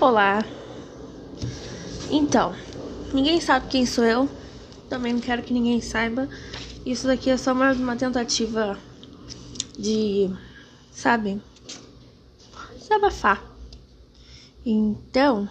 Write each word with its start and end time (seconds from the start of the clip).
Olá. 0.00 0.42
Então, 2.10 2.56
ninguém 3.12 3.38
sabe 3.38 3.68
quem 3.68 3.84
sou 3.84 4.02
eu. 4.02 4.30
Também 4.88 5.12
não 5.12 5.20
quero 5.20 5.42
que 5.42 5.52
ninguém 5.52 5.78
saiba. 5.82 6.26
Isso 6.86 7.06
daqui 7.06 7.28
é 7.28 7.36
só 7.36 7.52
mais 7.52 7.78
uma 7.78 7.94
tentativa 7.94 8.78
de, 9.78 10.34
sabe, 10.90 11.38
se 12.80 12.94
abafar. 12.94 13.44
Então, 14.64 15.46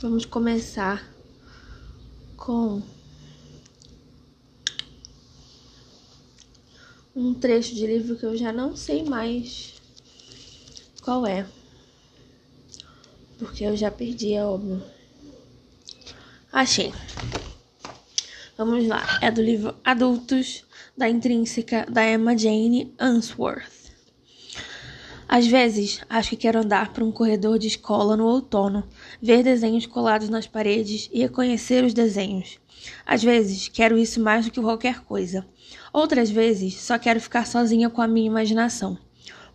vamos 0.00 0.24
começar 0.24 1.06
com 2.34 2.80
um 7.14 7.34
trecho 7.34 7.74
de 7.74 7.86
livro 7.86 8.16
que 8.16 8.24
eu 8.24 8.34
já 8.38 8.50
não 8.50 8.74
sei 8.74 9.04
mais 9.04 9.74
qual 11.02 11.26
é. 11.26 11.59
Porque 13.40 13.64
eu 13.64 13.74
já 13.74 13.90
perdi, 13.90 14.34
é 14.34 14.44
óbvio. 14.44 14.82
Achei. 16.52 16.92
Vamos 18.56 18.86
lá. 18.86 19.18
É 19.22 19.30
do 19.30 19.40
livro 19.40 19.74
Adultos, 19.82 20.66
da 20.94 21.08
Intrínseca, 21.08 21.86
da 21.90 22.06
Emma 22.06 22.36
Jane 22.36 22.94
Answorth. 23.00 23.80
Às 25.26 25.46
vezes, 25.46 26.00
acho 26.10 26.30
que 26.30 26.36
quero 26.36 26.58
andar 26.58 26.92
por 26.92 27.02
um 27.02 27.10
corredor 27.10 27.58
de 27.58 27.68
escola 27.68 28.14
no 28.14 28.26
outono, 28.26 28.86
ver 29.22 29.42
desenhos 29.42 29.86
colados 29.86 30.28
nas 30.28 30.46
paredes 30.46 31.08
e 31.10 31.20
reconhecer 31.20 31.82
os 31.82 31.94
desenhos. 31.94 32.58
Às 33.06 33.22
vezes, 33.22 33.68
quero 33.68 33.96
isso 33.96 34.20
mais 34.20 34.44
do 34.44 34.50
que 34.50 34.60
qualquer 34.60 35.00
coisa. 35.00 35.46
Outras 35.94 36.28
vezes, 36.28 36.74
só 36.74 36.98
quero 36.98 37.20
ficar 37.20 37.46
sozinha 37.46 37.88
com 37.88 38.02
a 38.02 38.08
minha 38.08 38.26
imaginação. 38.26 38.98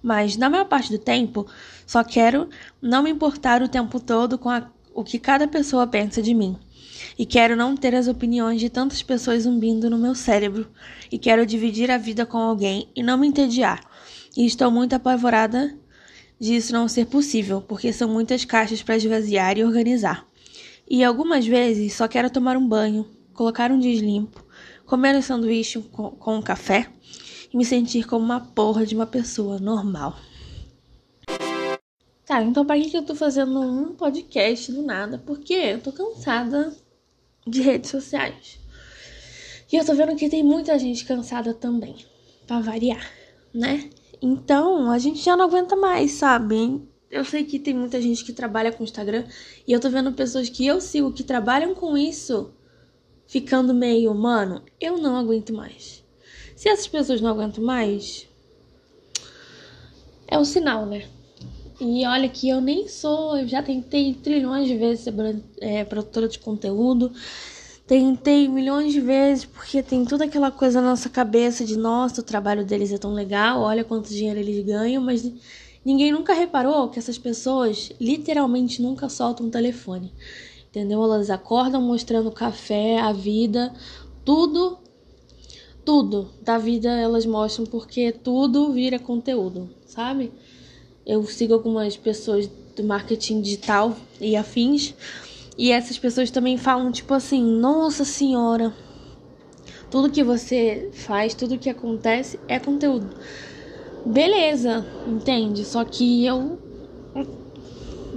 Mas, 0.05 0.38
na 0.38 0.52
maior 0.52 0.66
parte 0.66 0.91
do 0.91 1.00
tempo, 1.00 1.48
só 1.84 2.04
quero 2.04 2.48
não 2.80 3.02
me 3.02 3.09
importar 3.09 3.64
o 3.64 3.68
tempo 3.68 4.00
todo 4.00 4.38
com 4.38 4.52
a, 4.52 4.70
o 4.94 5.04
que 5.04 5.18
cada 5.18 5.47
pessoa 5.47 5.88
pensa 5.88 6.22
de 6.22 6.31
mim. 6.31 6.56
E 7.17 7.25
quero 7.25 7.56
não 7.56 7.75
ter 7.75 7.95
as 7.95 8.08
opiniões 8.08 8.59
de 8.59 8.70
tantas 8.70 9.02
pessoas 9.02 9.42
zumbindo 9.42 9.89
no 9.89 9.97
meu 9.97 10.14
cérebro. 10.14 10.67
E 11.12 11.17
quero 11.17 11.44
dividir 11.44 11.89
a 11.89 11.97
vida 11.97 12.23
com 12.23 12.38
alguém 12.38 12.88
e 12.95 13.02
não 13.02 13.17
me 13.17 13.28
entediar. 13.28 13.81
E 14.38 14.45
estou 14.45 14.70
muito 14.70 14.94
apavorada 14.94 15.75
disso 16.40 16.72
não 16.72 16.88
ser 16.88 17.08
possível, 17.08 17.59
porque 17.59 17.92
são 17.92 18.08
muitas 18.08 18.45
caixas 18.45 18.84
para 18.84 18.97
esvaziar 18.97 19.58
e 19.58 19.64
organizar. 19.64 20.23
E 20.88 21.03
algumas 21.03 21.47
vezes 21.47 21.95
só 21.95 22.08
quero 22.08 22.30
tomar 22.30 22.58
um 22.58 22.67
banho, 22.67 23.09
colocar 23.34 23.72
um 23.72 23.80
deslimpo, 23.80 24.45
comer 24.86 25.16
um 25.16 25.22
sanduíche 25.23 25.81
com, 25.92 26.12
com 26.12 26.38
um 26.38 26.44
café 26.44 26.92
me 27.56 27.64
sentir 27.64 28.06
como 28.06 28.25
uma 28.25 28.42
porra 28.42 28.86
de 28.86 28.94
uma 28.94 29.06
pessoa 29.06 29.58
normal. 29.58 30.17
Tá, 32.25 32.44
então 32.44 32.66
pra 32.66 32.78
que 32.78 32.97
eu 32.97 33.06
tô 33.06 33.16
fazendo 33.16 33.62
um 33.62 33.94
podcast 33.94 34.73
do 34.73 34.81
nada? 34.81 35.17
Porque 35.25 35.53
eu 35.53 35.80
tô 35.80 35.94
cansada 35.94 36.75
de 37.47 37.62
redes 37.62 37.92
sociais. 37.92 38.59
E 39.72 39.78
eu 39.78 39.86
tô 39.86 39.95
vendo 39.95 40.17
que 40.17 40.28
tem 40.28 40.44
muita 40.44 40.78
gente 40.78 41.06
cansada 41.06 41.53
também, 41.53 41.95
pra 42.45 42.59
variar, 42.59 43.09
né? 43.53 43.90
Então, 44.22 44.92
a 44.92 45.00
gente 45.00 45.23
já 45.23 45.38
não 45.38 45.45
aguenta 45.45 45.78
mais, 45.78 46.12
sabe? 46.12 46.86
Eu 47.09 47.23
sei 47.23 47.45
que 47.45 47.58
tem 47.58 47.73
muita 47.73 48.02
gente 48.02 48.25
que 48.25 48.34
trabalha 48.34 48.73
com 48.73 48.84
Instagram 48.84 49.23
e 49.66 49.72
eu 49.72 49.80
tô 49.80 49.90
vendo 49.90 50.12
pessoas 50.12 50.50
que 50.50 50.67
eu 50.67 50.81
sigo 50.81 51.14
que 51.14 51.23
trabalham 51.23 51.73
com 51.73 51.97
isso 51.97 52.53
ficando 53.25 53.73
meio, 53.73 54.14
mano, 54.14 54.62
eu 54.80 54.97
não 54.97 55.16
aguento 55.16 55.53
mais. 55.53 56.05
Se 56.56 56.70
essas 56.70 56.88
pessoas 56.88 57.20
não 57.20 57.31
aguentam 57.31 57.64
mais, 57.64 58.28
é 60.28 60.39
um 60.39 60.45
sinal, 60.45 60.86
né? 60.86 61.06
E 61.80 62.06
olha 62.06 62.30
que 62.30 62.47
eu 62.47 62.62
nem 62.62 62.88
sou, 62.88 63.38
eu 63.38 63.47
já 63.47 63.62
tentei 63.62 64.14
trilhões 64.14 64.67
de 64.67 64.78
vezes 64.78 65.03
ser 65.03 65.14
é, 65.59 65.84
produtora 65.84 66.28
de 66.28 66.39
conteúdo. 66.39 67.12
Tentei 67.86 68.47
milhões 68.47 68.94
de 68.94 69.02
vezes 69.02 69.46
porque 69.46 69.84
tem 69.84 70.06
toda 70.06 70.24
aquela 70.24 70.50
coisa 70.50 70.81
na 70.81 70.91
nossa 70.91 71.09
cabeça 71.09 71.66
de 71.66 71.78
nossa, 71.78 72.22
o 72.22 72.24
trabalho 72.24 72.66
deles 72.66 72.91
é 72.91 72.97
tão 72.97 73.13
legal, 73.13 73.62
olha 73.62 73.84
quanto 73.84 74.09
dinheiro 74.09 74.40
eles 74.40 74.66
ganham, 74.66 75.03
mas 75.03 75.29
ninguém 75.84 76.12
nunca 76.12 76.34
reparou 76.34 76.90
que 76.90 76.97
essas 76.97 77.18
pessoas 77.18 77.91
literalmente 78.00 78.81
nunca 78.81 79.09
soltam 79.09 79.47
o 79.47 79.52
telefone. 79.52 80.12
Entendeu? 80.69 81.03
Elas 81.03 81.29
acordam 81.29 81.81
mostrando 81.81 82.31
café, 82.31 83.00
a 83.00 83.12
vida, 83.12 83.74
tudo 84.24 84.79
tudo 85.85 86.28
da 86.41 86.57
vida 86.57 86.90
elas 86.90 87.25
mostram 87.25 87.66
porque 87.66 88.12
tudo 88.12 88.73
vira 88.73 88.97
conteúdo, 89.00 89.69
sabe? 89.85 90.31
Eu 91.06 91.23
sigo 91.25 91.53
algumas 91.53 91.96
pessoas 91.96 92.50
do 92.75 92.84
marketing 92.84 93.41
digital 93.41 93.96
e 94.19 94.35
afins, 94.35 94.94
e 95.57 95.72
essas 95.72 95.97
pessoas 95.97 96.31
também 96.31 96.57
falam 96.57 96.91
tipo 96.91 97.13
assim: 97.13 97.44
"Nossa 97.44 98.03
senhora, 98.03 98.73
tudo 99.90 100.09
que 100.12 100.23
você 100.23 100.90
faz, 100.94 101.34
tudo 101.34 101.59
que 101.59 101.69
acontece 101.69 102.40
é 102.47 102.59
conteúdo". 102.59 103.09
Beleza, 104.06 104.85
entende? 105.06 105.63
Só 105.63 105.84
que 105.85 106.25
eu 106.25 106.59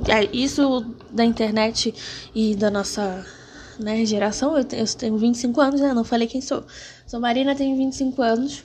é, 0.09 0.29
isso 0.37 0.85
da 1.11 1.25
internet 1.25 1.95
e 2.35 2.55
da 2.55 2.71
nossa 2.71 3.25
né, 3.79 4.05
geração, 4.05 4.57
eu 4.57 4.65
tenho, 4.65 4.83
eu 4.83 4.95
tenho 4.97 5.17
25 5.17 5.61
anos, 5.61 5.81
né? 5.81 5.95
Não 5.95 6.05
falei 6.05 6.27
quem 6.27 6.41
sou. 6.41 6.65
Sou 7.09 7.19
Marina, 7.19 7.55
tenho 7.55 7.75
25 7.75 8.21
anos. 8.21 8.63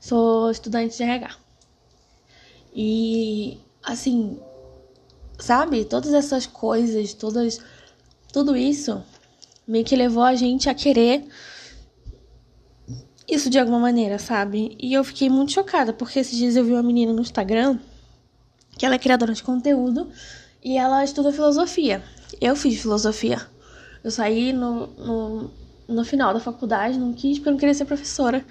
Sou 0.00 0.50
estudante 0.50 0.96
de 0.96 1.02
RH. 1.04 1.36
E 2.74 3.56
assim, 3.84 4.36
sabe, 5.38 5.84
todas 5.84 6.12
essas 6.12 6.44
coisas, 6.44 7.14
todas 7.14 7.60
tudo 8.32 8.56
isso 8.56 9.00
meio 9.64 9.84
que 9.84 9.94
levou 9.94 10.24
a 10.24 10.34
gente 10.34 10.68
a 10.68 10.74
querer 10.74 11.24
isso 13.28 13.48
de 13.48 13.60
alguma 13.60 13.78
maneira, 13.78 14.18
sabe? 14.18 14.76
E 14.80 14.92
eu 14.92 15.04
fiquei 15.04 15.30
muito 15.30 15.52
chocada, 15.52 15.92
porque 15.92 16.18
esses 16.18 16.36
dias 16.36 16.56
eu 16.56 16.64
vi 16.64 16.72
uma 16.72 16.82
menina 16.82 17.12
no 17.12 17.22
Instagram 17.22 17.78
que 18.76 18.84
ela 18.84 18.96
é 18.96 18.98
criadora 18.98 19.32
de 19.32 19.42
conteúdo 19.44 20.10
e 20.64 20.76
ela 20.76 21.04
estuda 21.04 21.32
filosofia. 21.32 22.02
Eu 22.40 22.56
fiz 22.56 22.80
filosofia. 22.80 23.40
Eu 24.02 24.10
saí 24.10 24.52
no, 24.52 24.88
no, 24.88 25.59
no 25.90 26.04
final 26.04 26.32
da 26.32 26.40
faculdade, 26.40 26.98
não 26.98 27.12
quis 27.12 27.38
porque 27.38 27.48
eu 27.48 27.52
não 27.52 27.58
queria 27.58 27.74
ser 27.74 27.84
professora. 27.84 28.44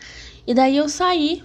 E 0.45 0.53
daí 0.53 0.77
eu 0.77 0.89
saí 0.89 1.43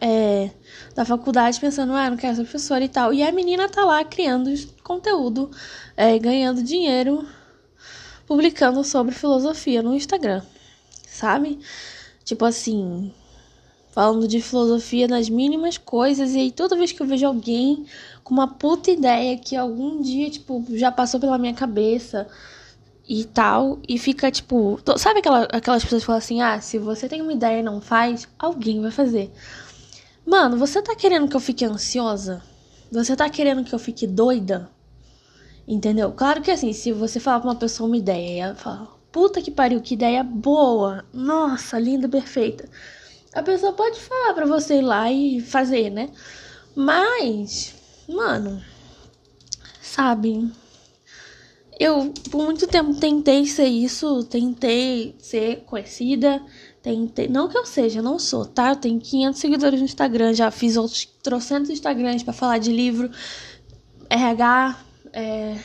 é, 0.00 0.50
da 0.94 1.04
faculdade 1.04 1.60
pensando, 1.60 1.92
ah, 1.92 2.10
não 2.10 2.16
quero 2.16 2.36
ser 2.36 2.42
professora 2.42 2.84
e 2.84 2.88
tal. 2.88 3.12
E 3.12 3.22
a 3.22 3.32
menina 3.32 3.68
tá 3.68 3.84
lá 3.84 4.04
criando 4.04 4.50
conteúdo, 4.82 5.50
é, 5.96 6.18
ganhando 6.18 6.62
dinheiro, 6.62 7.26
publicando 8.26 8.82
sobre 8.84 9.14
filosofia 9.14 9.82
no 9.82 9.94
Instagram, 9.94 10.42
sabe? 11.06 11.58
Tipo 12.24 12.44
assim, 12.44 13.12
falando 13.90 14.26
de 14.26 14.40
filosofia 14.40 15.06
nas 15.06 15.28
mínimas 15.28 15.78
coisas. 15.78 16.34
E 16.34 16.38
aí 16.38 16.50
toda 16.50 16.76
vez 16.76 16.92
que 16.92 17.00
eu 17.00 17.06
vejo 17.06 17.26
alguém 17.26 17.86
com 18.22 18.34
uma 18.34 18.48
puta 18.48 18.90
ideia 18.90 19.38
que 19.38 19.54
algum 19.54 20.00
dia, 20.00 20.30
tipo, 20.30 20.64
já 20.70 20.90
passou 20.90 21.20
pela 21.20 21.38
minha 21.38 21.54
cabeça 21.54 22.26
e 23.08 23.24
tal, 23.24 23.78
e 23.88 23.98
fica 23.98 24.30
tipo. 24.30 24.80
Sabe 24.96 25.20
aquela, 25.20 25.42
aquelas 25.44 25.82
pessoas 25.84 26.02
que 26.02 26.06
falam 26.06 26.18
assim: 26.18 26.40
ah, 26.40 26.60
se 26.60 26.78
você 26.78 27.08
tem 27.08 27.20
uma 27.20 27.32
ideia 27.32 27.60
e 27.60 27.62
não 27.62 27.80
faz, 27.80 28.26
alguém 28.38 28.80
vai 28.80 28.90
fazer. 28.90 29.30
Mano, 30.26 30.56
você 30.56 30.80
tá 30.80 30.96
querendo 30.96 31.28
que 31.28 31.36
eu 31.36 31.40
fique 31.40 31.64
ansiosa? 31.64 32.42
Você 32.90 33.14
tá 33.14 33.28
querendo 33.28 33.64
que 33.64 33.74
eu 33.74 33.78
fique 33.78 34.06
doida? 34.06 34.70
Entendeu? 35.66 36.12
Claro 36.12 36.42
que 36.42 36.50
assim, 36.50 36.72
se 36.72 36.92
você 36.92 37.18
falar 37.20 37.40
pra 37.40 37.50
uma 37.50 37.56
pessoa 37.56 37.86
uma 37.86 37.96
ideia 37.96 38.36
e 38.36 38.38
ela 38.38 38.54
fala, 38.54 38.88
puta 39.12 39.40
que 39.42 39.50
pariu, 39.50 39.80
que 39.80 39.94
ideia 39.94 40.22
boa, 40.22 41.04
nossa, 41.12 41.78
linda, 41.78 42.08
perfeita. 42.08 42.68
A 43.34 43.42
pessoa 43.42 43.72
pode 43.72 44.00
falar 44.00 44.34
pra 44.34 44.46
você 44.46 44.78
ir 44.78 44.82
lá 44.82 45.10
e 45.10 45.40
fazer, 45.40 45.90
né? 45.90 46.10
Mas, 46.74 47.74
mano, 48.08 48.62
sabe? 49.82 50.50
Eu 51.78 52.12
por 52.30 52.44
muito 52.44 52.66
tempo 52.66 52.94
tentei 52.94 53.46
ser 53.46 53.66
isso, 53.66 54.22
tentei 54.24 55.14
ser 55.18 55.64
conhecida, 55.64 56.40
Tentei, 56.84 57.28
não 57.28 57.48
que 57.48 57.56
eu 57.56 57.64
seja, 57.64 58.02
não 58.02 58.18
sou, 58.18 58.44
tá? 58.44 58.68
Eu 58.72 58.76
tenho 58.76 59.00
500 59.00 59.40
seguidores 59.40 59.80
no 59.80 59.86
Instagram, 59.86 60.34
já 60.34 60.50
fiz 60.50 60.76
outros 60.76 61.06
trocentos 61.22 61.70
Instagrams 61.70 62.22
para 62.22 62.34
falar 62.34 62.58
de 62.58 62.70
livro, 62.70 63.10
RH, 64.10 64.76
é, 65.10 65.56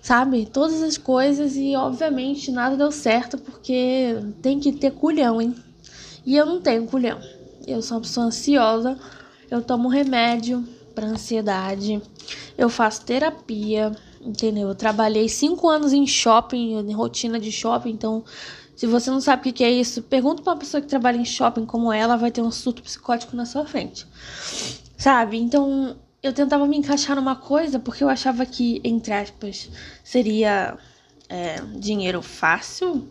sabe? 0.00 0.46
Todas 0.46 0.84
as 0.84 0.96
coisas 0.96 1.56
e, 1.56 1.74
obviamente, 1.74 2.52
nada 2.52 2.76
deu 2.76 2.92
certo 2.92 3.38
porque 3.38 4.18
tem 4.40 4.60
que 4.60 4.70
ter 4.70 4.92
culhão, 4.92 5.42
hein? 5.42 5.52
E 6.24 6.36
eu 6.36 6.46
não 6.46 6.60
tenho 6.60 6.86
culhão. 6.86 7.20
Eu 7.66 7.82
sou 7.82 7.96
uma 7.96 8.02
pessoa 8.02 8.26
ansiosa, 8.26 8.96
eu 9.50 9.60
tomo 9.60 9.88
remédio 9.88 10.64
para 10.94 11.08
ansiedade, 11.08 12.00
eu 12.56 12.68
faço 12.68 13.04
terapia, 13.04 13.90
entendeu? 14.20 14.68
Eu 14.68 14.74
trabalhei 14.74 15.28
cinco 15.28 15.68
anos 15.68 15.92
em 15.92 16.06
shopping, 16.06 16.78
em 16.78 16.92
rotina 16.92 17.38
de 17.40 17.50
shopping, 17.50 17.90
então 17.90 18.24
se 18.80 18.86
você 18.86 19.10
não 19.10 19.20
sabe 19.20 19.50
o 19.50 19.52
que 19.52 19.62
é 19.62 19.70
isso, 19.70 20.02
pergunta 20.02 20.42
pra 20.42 20.54
uma 20.54 20.58
pessoa 20.58 20.80
que 20.80 20.86
trabalha 20.86 21.18
em 21.18 21.24
shopping 21.24 21.66
como 21.66 21.92
ela, 21.92 22.16
vai 22.16 22.30
ter 22.30 22.40
um 22.40 22.50
surto 22.50 22.82
psicótico 22.82 23.36
na 23.36 23.44
sua 23.44 23.66
frente. 23.66 24.06
Sabe? 24.96 25.38
Então, 25.38 25.96
eu 26.22 26.32
tentava 26.32 26.66
me 26.66 26.78
encaixar 26.78 27.14
numa 27.16 27.36
coisa 27.36 27.78
porque 27.78 28.02
eu 28.02 28.08
achava 28.08 28.46
que, 28.46 28.80
entre 28.82 29.12
aspas, 29.12 29.68
seria 30.02 30.78
é, 31.28 31.60
dinheiro 31.76 32.22
fácil. 32.22 33.06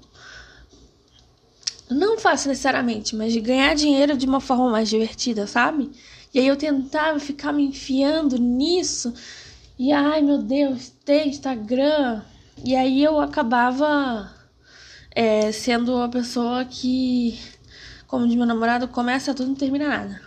Não 1.90 2.18
fácil 2.18 2.50
necessariamente, 2.50 3.16
mas 3.16 3.32
de 3.32 3.40
ganhar 3.40 3.76
dinheiro 3.76 4.18
de 4.18 4.26
uma 4.26 4.40
forma 4.40 4.70
mais 4.72 4.90
divertida, 4.90 5.46
sabe? 5.46 5.92
E 6.34 6.40
aí 6.40 6.48
eu 6.48 6.56
tentava 6.56 7.20
ficar 7.20 7.52
me 7.52 7.64
enfiando 7.64 8.38
nisso. 8.38 9.14
E 9.80 9.94
ai 9.94 10.22
meu 10.22 10.40
Deus, 10.40 10.90
tem 11.06 11.30
Instagram. 11.30 12.22
E 12.66 12.76
aí 12.76 13.02
eu 13.02 13.18
acabava 13.22 14.30
é, 15.10 15.54
sendo 15.54 15.96
uma 15.96 16.10
pessoa 16.10 16.66
que, 16.66 17.40
como 18.06 18.28
diz 18.28 18.36
meu 18.36 18.46
namorado, 18.46 18.90
começa 18.90 19.34
tudo 19.34 19.46
e 19.46 19.50
não 19.52 19.56
termina 19.56 19.88
nada. 19.88 20.22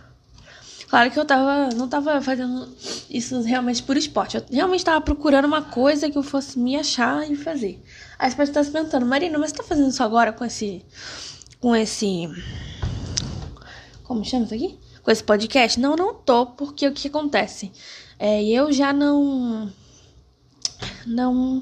Claro 0.88 1.10
que 1.10 1.18
eu 1.18 1.24
tava, 1.26 1.68
não 1.74 1.86
tava 1.86 2.18
fazendo 2.22 2.66
isso 3.10 3.42
realmente 3.42 3.82
por 3.82 3.98
esporte. 3.98 4.38
Eu 4.38 4.44
realmente 4.50 4.86
tava 4.86 5.02
procurando 5.02 5.44
uma 5.44 5.60
coisa 5.60 6.10
que 6.10 6.16
eu 6.16 6.22
fosse 6.22 6.58
me 6.58 6.74
achar 6.74 7.30
e 7.30 7.36
fazer. 7.36 7.78
Aí 8.18 8.30
você 8.30 8.36
pode 8.36 8.48
estar 8.48 8.64
se 8.64 8.70
perguntando, 8.70 9.04
Marina, 9.04 9.38
mas 9.38 9.50
você 9.50 9.58
tá 9.58 9.64
fazendo 9.64 9.90
isso 9.90 10.02
agora 10.02 10.32
com 10.32 10.46
esse. 10.46 10.82
Com 11.60 11.76
esse. 11.76 12.26
Como 14.02 14.24
chama 14.24 14.46
isso 14.46 14.54
aqui? 14.54 14.78
Com 15.02 15.10
esse 15.10 15.22
podcast? 15.22 15.78
Não, 15.78 15.94
não 15.94 16.14
tô, 16.14 16.46
porque 16.46 16.88
o 16.88 16.92
que 16.92 17.08
acontece? 17.08 17.70
É, 18.24 18.40
eu 18.44 18.70
já 18.70 18.92
não. 18.92 19.68
Não 21.04 21.60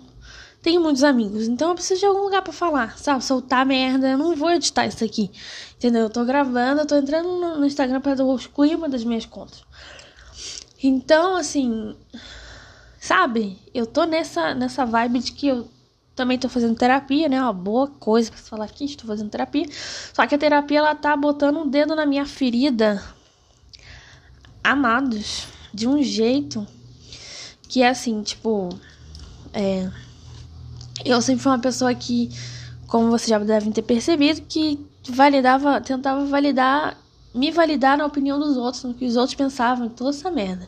tenho 0.60 0.78
muitos 0.82 1.02
amigos, 1.02 1.48
então 1.48 1.70
eu 1.70 1.74
preciso 1.74 2.00
de 2.00 2.06
algum 2.06 2.20
lugar 2.20 2.42
para 2.42 2.52
falar, 2.52 2.98
sabe? 2.98 3.24
Soltar 3.24 3.64
merda, 3.64 4.10
eu 4.10 4.18
não 4.18 4.36
vou 4.36 4.50
editar 4.50 4.86
isso 4.86 5.02
aqui. 5.02 5.30
Entendeu? 5.76 6.02
Eu 6.02 6.10
tô 6.10 6.22
gravando, 6.22 6.82
eu 6.82 6.86
tô 6.86 6.96
entrando 6.96 7.56
no, 7.56 7.64
Instagram 7.64 8.02
para 8.02 8.12
excluir 8.34 8.74
uma 8.76 8.90
das 8.90 9.02
minhas 9.04 9.24
contas. 9.24 9.64
Então, 10.82 11.34
assim, 11.36 11.96
sabe? 13.00 13.56
Eu 13.72 13.86
tô 13.86 14.04
nessa 14.04 14.54
nessa 14.54 14.84
vibe 14.84 15.20
de 15.20 15.32
que 15.32 15.48
eu 15.48 15.66
também 16.14 16.38
tô 16.38 16.50
fazendo 16.50 16.76
terapia, 16.76 17.26
né? 17.26 17.40
Uma 17.40 17.54
boa 17.54 17.86
coisa 17.86 18.30
para 18.30 18.38
falar 18.38 18.66
aqui, 18.66 18.84
estou 18.84 19.06
fazendo 19.06 19.30
terapia. 19.30 19.64
Só 20.12 20.26
que 20.26 20.34
a 20.34 20.38
terapia 20.38 20.80
ela 20.80 20.94
tá 20.94 21.16
botando 21.16 21.56
um 21.56 21.66
dedo 21.66 21.96
na 21.96 22.04
minha 22.04 22.26
ferida. 22.26 23.02
Amados, 24.62 25.46
de 25.72 25.88
um 25.88 26.02
jeito 26.02 26.66
que 27.68 27.82
é 27.82 27.88
assim, 27.88 28.22
tipo, 28.22 28.68
é 29.52 29.90
eu 31.04 31.20
sempre 31.22 31.42
fui 31.42 31.52
uma 31.52 31.58
pessoa 31.58 31.94
que, 31.94 32.30
como 32.86 33.10
vocês 33.10 33.28
já 33.28 33.38
devem 33.38 33.72
ter 33.72 33.82
percebido, 33.82 34.42
que 34.42 34.78
validava, 35.08 35.80
tentava 35.80 36.24
validar, 36.26 36.96
me 37.34 37.50
validar 37.50 37.96
na 37.96 38.04
opinião 38.04 38.38
dos 38.38 38.56
outros, 38.56 38.84
no 38.84 38.92
que 38.92 39.06
os 39.06 39.16
outros 39.16 39.34
pensavam, 39.34 39.88
toda 39.88 40.10
essa 40.10 40.30
merda. 40.30 40.66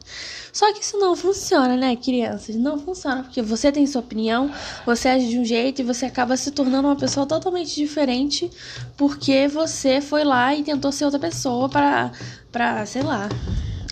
Só 0.53 0.73
que 0.73 0.83
isso 0.83 0.99
não 0.99 1.15
funciona, 1.17 1.77
né, 1.77 1.97
crianças? 1.97 2.57
Não 2.57 2.79
funciona, 2.79 3.23
porque 3.23 3.43
você 3.43 3.71
tem 3.71 3.87
sua 3.87 4.01
opinião, 4.01 4.51
você 4.87 5.09
age 5.09 5.29
de 5.29 5.39
um 5.39 5.45
jeito 5.45 5.81
e 5.81 5.85
você 5.85 6.07
acaba 6.07 6.37
se 6.37 6.51
tornando 6.51 6.89
uma 6.89 6.97
pessoa 6.97 7.27
totalmente 7.27 7.75
diferente 7.75 8.51
porque 8.97 9.49
você 9.49 10.01
foi 10.01 10.25
lá 10.25 10.55
e 10.55 10.63
tentou 10.63 10.93
ser 10.93 11.05
outra 11.05 11.21
pessoa 11.21 11.69
para, 11.69 12.13
para 12.51 12.87
sei 12.87 13.03
lá, 13.03 13.29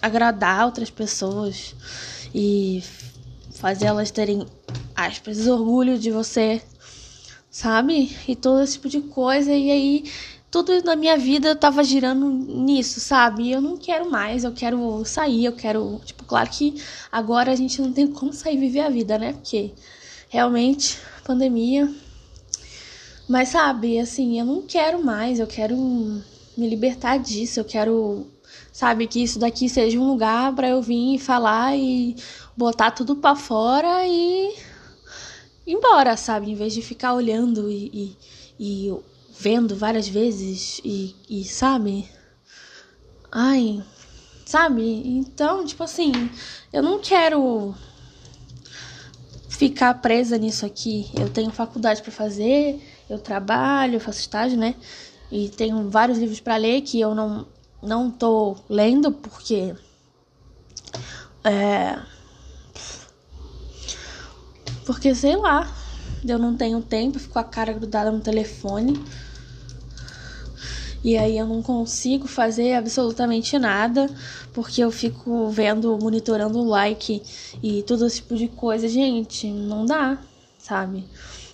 agradar 0.00 0.66
outras 0.66 0.90
pessoas 0.90 1.74
e 2.34 2.82
fazer 3.52 3.86
elas 3.86 4.10
terem 4.10 4.46
aspas, 4.94 5.46
orgulho 5.46 5.98
de 5.98 6.10
você, 6.10 6.62
sabe? 7.50 8.16
E 8.26 8.36
todo 8.36 8.62
esse 8.62 8.74
tipo 8.74 8.88
de 8.88 9.00
coisa. 9.00 9.52
E 9.52 9.70
aí, 9.70 10.04
tudo 10.50 10.82
na 10.82 10.96
minha 10.96 11.16
vida 11.16 11.54
tava 11.54 11.84
girando 11.84 12.28
nisso, 12.28 13.00
sabe? 13.00 13.50
Eu 13.50 13.60
não 13.60 13.76
quero 13.76 14.10
mais, 14.10 14.44
eu 14.44 14.52
quero 14.52 15.04
sair, 15.04 15.44
eu 15.44 15.52
quero. 15.52 16.00
Tipo, 16.04 16.24
claro 16.24 16.50
que 16.50 16.82
agora 17.10 17.52
a 17.52 17.56
gente 17.56 17.80
não 17.80 17.92
tem 17.92 18.06
como 18.06 18.32
sair 18.32 18.58
viver 18.58 18.80
a 18.80 18.90
vida, 18.90 19.18
né? 19.18 19.32
Porque 19.34 19.72
realmente, 20.28 20.98
pandemia. 21.24 21.92
Mas 23.28 23.50
sabe, 23.50 23.98
assim, 24.00 24.40
eu 24.40 24.44
não 24.44 24.62
quero 24.62 25.04
mais, 25.04 25.38
eu 25.38 25.46
quero 25.46 25.76
me 25.76 26.68
libertar 26.68 27.16
disso, 27.18 27.60
eu 27.60 27.64
quero, 27.64 28.26
sabe, 28.80 29.06
que 29.06 29.22
isso 29.22 29.38
daqui 29.38 29.68
seja 29.68 29.98
um 29.98 30.08
lugar 30.08 30.54
para 30.54 30.70
eu 30.70 30.80
vir 30.80 31.16
e 31.16 31.18
falar 31.18 31.76
e 31.76 32.16
botar 32.56 32.90
tudo 32.90 33.14
para 33.14 33.36
fora 33.36 34.06
e 34.06 34.56
embora, 35.66 36.16
sabe? 36.16 36.50
Em 36.50 36.54
vez 36.54 36.72
de 36.72 36.80
ficar 36.80 37.12
olhando 37.12 37.70
e, 37.70 38.16
e, 38.58 38.88
e 38.88 38.94
vendo 39.38 39.76
várias 39.76 40.08
vezes 40.08 40.80
e, 40.82 41.14
e, 41.28 41.44
sabe? 41.44 42.08
Ai, 43.30 43.82
sabe? 44.46 45.02
Então, 45.04 45.62
tipo 45.66 45.82
assim, 45.82 46.12
eu 46.72 46.82
não 46.82 47.00
quero 47.00 47.74
ficar 49.46 49.92
presa 49.92 50.38
nisso 50.38 50.64
aqui. 50.64 51.10
Eu 51.20 51.28
tenho 51.28 51.50
faculdade 51.50 52.00
para 52.00 52.12
fazer, 52.12 52.82
eu 53.10 53.18
trabalho, 53.18 53.96
eu 53.96 54.00
faço 54.00 54.20
estágio, 54.20 54.56
né? 54.56 54.74
E 55.30 55.50
tenho 55.50 55.90
vários 55.90 56.16
livros 56.16 56.40
para 56.40 56.56
ler 56.56 56.80
que 56.80 56.98
eu 56.98 57.14
não 57.14 57.46
não 57.82 58.10
tô 58.10 58.56
lendo 58.68 59.12
porque 59.12 59.74
é, 61.44 61.98
porque, 64.84 65.14
sei 65.14 65.36
lá, 65.36 65.72
eu 66.26 66.38
não 66.38 66.56
tenho 66.56 66.82
tempo, 66.82 67.18
fico 67.18 67.38
a 67.38 67.44
cara 67.44 67.72
grudada 67.72 68.10
no 68.10 68.20
telefone. 68.20 69.00
E 71.02 71.16
aí 71.16 71.38
eu 71.38 71.46
não 71.46 71.62
consigo 71.62 72.26
fazer 72.26 72.74
absolutamente 72.74 73.58
nada, 73.58 74.10
porque 74.52 74.82
eu 74.82 74.90
fico 74.90 75.48
vendo, 75.48 75.96
monitorando 75.96 76.58
o 76.58 76.68
like 76.68 77.22
e 77.62 77.82
todo 77.84 78.06
esse 78.06 78.16
tipo 78.16 78.36
de 78.36 78.48
coisa. 78.48 78.86
Gente, 78.86 79.46
não 79.50 79.86
dá, 79.86 80.18
sabe? 80.58 81.08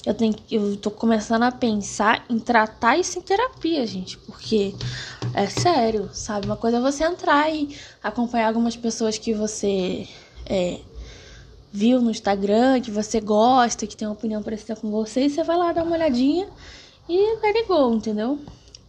Eu 0.06 0.14
tenho 0.14 0.37
eu 0.49 0.76
tô 0.76 0.88
começando 0.88 1.43
a 1.43 1.50
pensar 1.50 2.25
em 2.31 2.38
tratar 2.38 2.97
isso 2.97 3.19
em 3.19 3.23
terapia, 3.23 3.85
gente, 3.85 4.17
porque 4.19 4.73
é 5.35 5.47
sério, 5.49 6.08
sabe? 6.12 6.47
Uma 6.47 6.56
coisa 6.56 6.76
é 6.76 6.81
você 6.81 7.03
entrar 7.03 7.53
e 7.53 7.76
acompanhar 8.00 8.47
algumas 8.47 8.76
pessoas 8.76 9.19
que 9.19 9.35
você 9.35 10.06
é, 10.49 10.79
viu 11.73 12.00
no 12.00 12.12
Instagram, 12.12 12.81
que 12.81 12.91
você 12.93 13.20
gosta, 13.20 13.85
que 13.85 13.97
tem 13.97 14.06
uma 14.06 14.14
opinião 14.14 14.44
parecida 14.44 14.76
com 14.76 14.93
você, 14.93 15.23
e 15.23 15.31
você 15.31 15.43
vai 15.43 15.56
lá 15.56 15.73
dar 15.73 15.82
uma 15.82 15.97
olhadinha 15.97 16.49
e 17.09 17.52
ligou, 17.52 17.93
entendeu? 17.93 18.38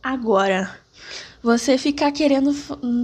Agora, 0.04 0.80
você 1.42 1.80
ficar 1.80 2.12
querendo, 2.12 2.54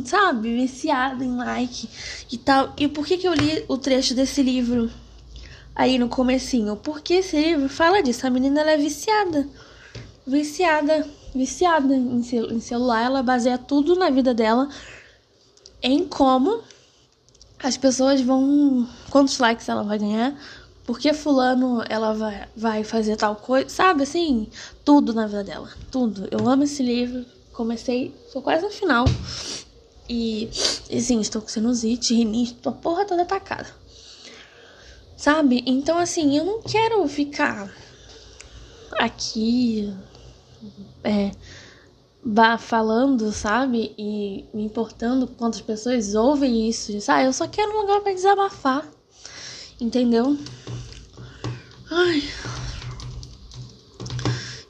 sabe, 0.06 0.56
viciado 0.56 1.24
em 1.24 1.36
like 1.36 1.90
e 2.32 2.38
tal. 2.38 2.74
E 2.78 2.88
por 2.88 3.06
que, 3.06 3.18
que 3.18 3.28
eu 3.28 3.34
li 3.34 3.66
o 3.68 3.78
trecho 3.78 4.14
desse 4.14 4.44
livro 4.44 4.90
aí 5.76 5.98
no 5.98 6.10
comecinho? 6.10 6.76
Porque 6.76 7.16
esse 7.16 7.36
livro 7.36 7.70
fala 7.70 8.02
disso. 8.02 8.26
A 8.26 8.30
menina 8.30 8.62
ela 8.62 8.72
é 8.72 8.78
viciada. 8.78 9.48
Viciada, 10.26 11.08
viciada 11.34 11.96
em, 11.96 12.24
cel 12.24 12.52
em 12.52 12.60
celular. 12.60 13.04
Ela 13.04 13.24
baseia 13.24 13.58
tudo 13.58 13.96
na 13.96 14.10
vida 14.10 14.34
dela 14.34 14.70
em 15.82 16.06
como 16.08 16.62
as 17.60 17.78
pessoas 17.78 18.22
vão. 18.22 18.88
Quantos 19.10 19.38
likes 19.40 19.68
ela 19.70 19.84
vai 19.84 20.00
ganhar? 20.00 20.36
Porque 20.86 21.14
fulano 21.14 21.82
ela 21.88 22.14
vai, 22.14 22.48
vai 22.56 22.84
fazer 22.84 23.16
tal 23.16 23.38
coisa, 23.38 23.70
sabe 23.70 24.04
assim? 24.04 24.48
Tudo 24.84 25.14
na 25.14 25.28
vida 25.28 25.44
dela. 25.44 25.70
Tudo. 25.90 26.28
Eu 26.30 26.48
amo 26.48 26.64
esse 26.64 26.84
livro. 26.84 27.26
Comecei, 27.54 28.14
tô 28.34 28.42
quase 28.42 28.64
no 28.64 28.72
final. 28.72 29.06
E, 30.10 30.50
e 30.90 31.02
sim, 31.02 31.22
estou 31.22 31.42
com 31.42 31.48
sinusite, 31.48 32.14
rinite, 32.14 32.56
tô 32.56 32.70
a 32.70 32.74
porra 32.74 33.06
toda 33.06 33.22
atacada. 33.22 33.70
Sabe? 35.24 35.64
Então, 35.66 35.98
assim, 35.98 36.38
eu 36.38 36.44
não 36.44 36.62
quero 36.62 37.08
ficar 37.08 37.74
aqui. 39.00 39.90
É, 41.02 41.32
falando, 42.60 43.32
sabe? 43.32 43.96
E 43.98 44.44
me 44.54 44.66
importando 44.66 45.26
quantas 45.26 45.62
pessoas 45.62 46.14
ouvem 46.14 46.68
isso. 46.68 47.00
Sabe? 47.00 47.24
Eu 47.24 47.32
só 47.32 47.48
quero 47.48 47.72
um 47.72 47.82
lugar 47.84 48.02
para 48.02 48.12
desabafar. 48.12 48.86
Entendeu? 49.80 50.38
Ai. 51.90 52.22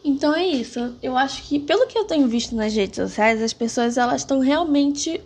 Então 0.04 0.36
é 0.36 0.46
isso. 0.46 0.96
Eu 1.02 1.18
acho 1.18 1.42
que 1.42 1.58
pelo 1.58 1.88
que 1.88 1.98
eu 1.98 2.06
tenho 2.06 2.28
visto 2.28 2.56
nas 2.56 2.76
redes 2.76 2.98
sociais, 2.98 3.42
as 3.42 3.54
pessoas 3.54 3.98
elas 3.98 4.22
estão 4.22 4.40
realmente 4.40 5.20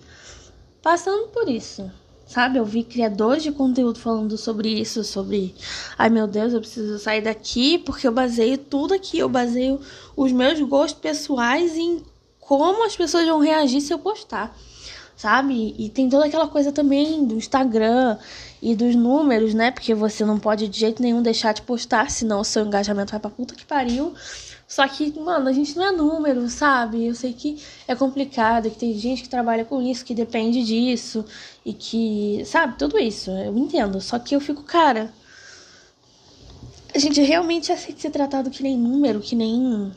passando 0.81 1.27
por 1.33 1.49
isso. 1.49 1.91
Sabe, 2.27 2.59
eu 2.59 2.65
vi 2.65 2.83
criadores 2.83 3.41
de 3.41 3.53
conteúdo 3.53 3.99
falando 3.99 4.37
sobre 4.37 4.67
isso, 4.67 5.01
sobre, 5.01 5.55
ai 5.97 6.09
meu 6.09 6.27
Deus, 6.27 6.51
eu 6.51 6.59
preciso 6.59 6.99
sair 6.99 7.21
daqui 7.21 7.77
porque 7.77 8.05
eu 8.05 8.11
baseio 8.11 8.57
tudo 8.57 8.93
aqui, 8.93 9.17
eu 9.17 9.29
baseio 9.29 9.79
os 10.13 10.33
meus 10.33 10.59
gostos 10.59 10.99
pessoais 10.99 11.77
em 11.77 12.03
como 12.41 12.85
as 12.85 12.97
pessoas 12.97 13.25
vão 13.25 13.39
reagir 13.39 13.79
se 13.79 13.93
eu 13.93 13.99
postar, 13.99 14.53
sabe? 15.15 15.73
E 15.79 15.87
tem 15.87 16.09
toda 16.09 16.25
aquela 16.25 16.49
coisa 16.49 16.69
também 16.69 17.25
do 17.25 17.35
Instagram 17.35 18.17
e 18.61 18.75
dos 18.75 18.95
números, 18.95 19.53
né? 19.53 19.71
Porque 19.71 19.93
você 19.93 20.25
não 20.25 20.39
pode 20.39 20.67
de 20.67 20.79
jeito 20.79 21.01
nenhum 21.01 21.21
deixar 21.21 21.53
de 21.53 21.61
postar, 21.61 22.09
senão 22.09 22.41
o 22.41 22.43
seu 22.43 22.65
engajamento 22.65 23.11
vai 23.11 23.19
pra 23.19 23.29
puta 23.29 23.55
que 23.55 23.65
pariu. 23.65 24.13
Só 24.67 24.85
que, 24.87 25.17
mano, 25.17 25.47
a 25.47 25.53
gente 25.53 25.77
não 25.77 25.85
é 25.85 25.91
número, 25.91 26.49
sabe? 26.49 27.05
Eu 27.05 27.15
sei 27.15 27.31
que 27.31 27.61
é 27.87 27.95
complicado, 27.95 28.69
que 28.69 28.77
tem 28.77 28.97
gente 28.97 29.23
que 29.23 29.29
trabalha 29.29 29.63
com 29.63 29.81
isso, 29.81 30.03
que 30.03 30.13
depende 30.13 30.63
disso, 30.63 31.23
e 31.65 31.73
que, 31.73 32.43
sabe, 32.45 32.77
tudo 32.77 32.99
isso, 32.99 33.31
eu 33.31 33.57
entendo. 33.57 34.01
Só 34.01 34.19
que 34.19 34.35
eu 34.35 34.41
fico, 34.41 34.63
cara. 34.63 35.13
A 36.93 36.99
gente 36.99 37.21
realmente 37.21 37.71
aceita 37.71 38.01
ser 38.01 38.09
tratado 38.09 38.49
que 38.49 38.63
nem 38.63 38.77
número, 38.77 39.21
que 39.21 39.35
nem. 39.35 39.91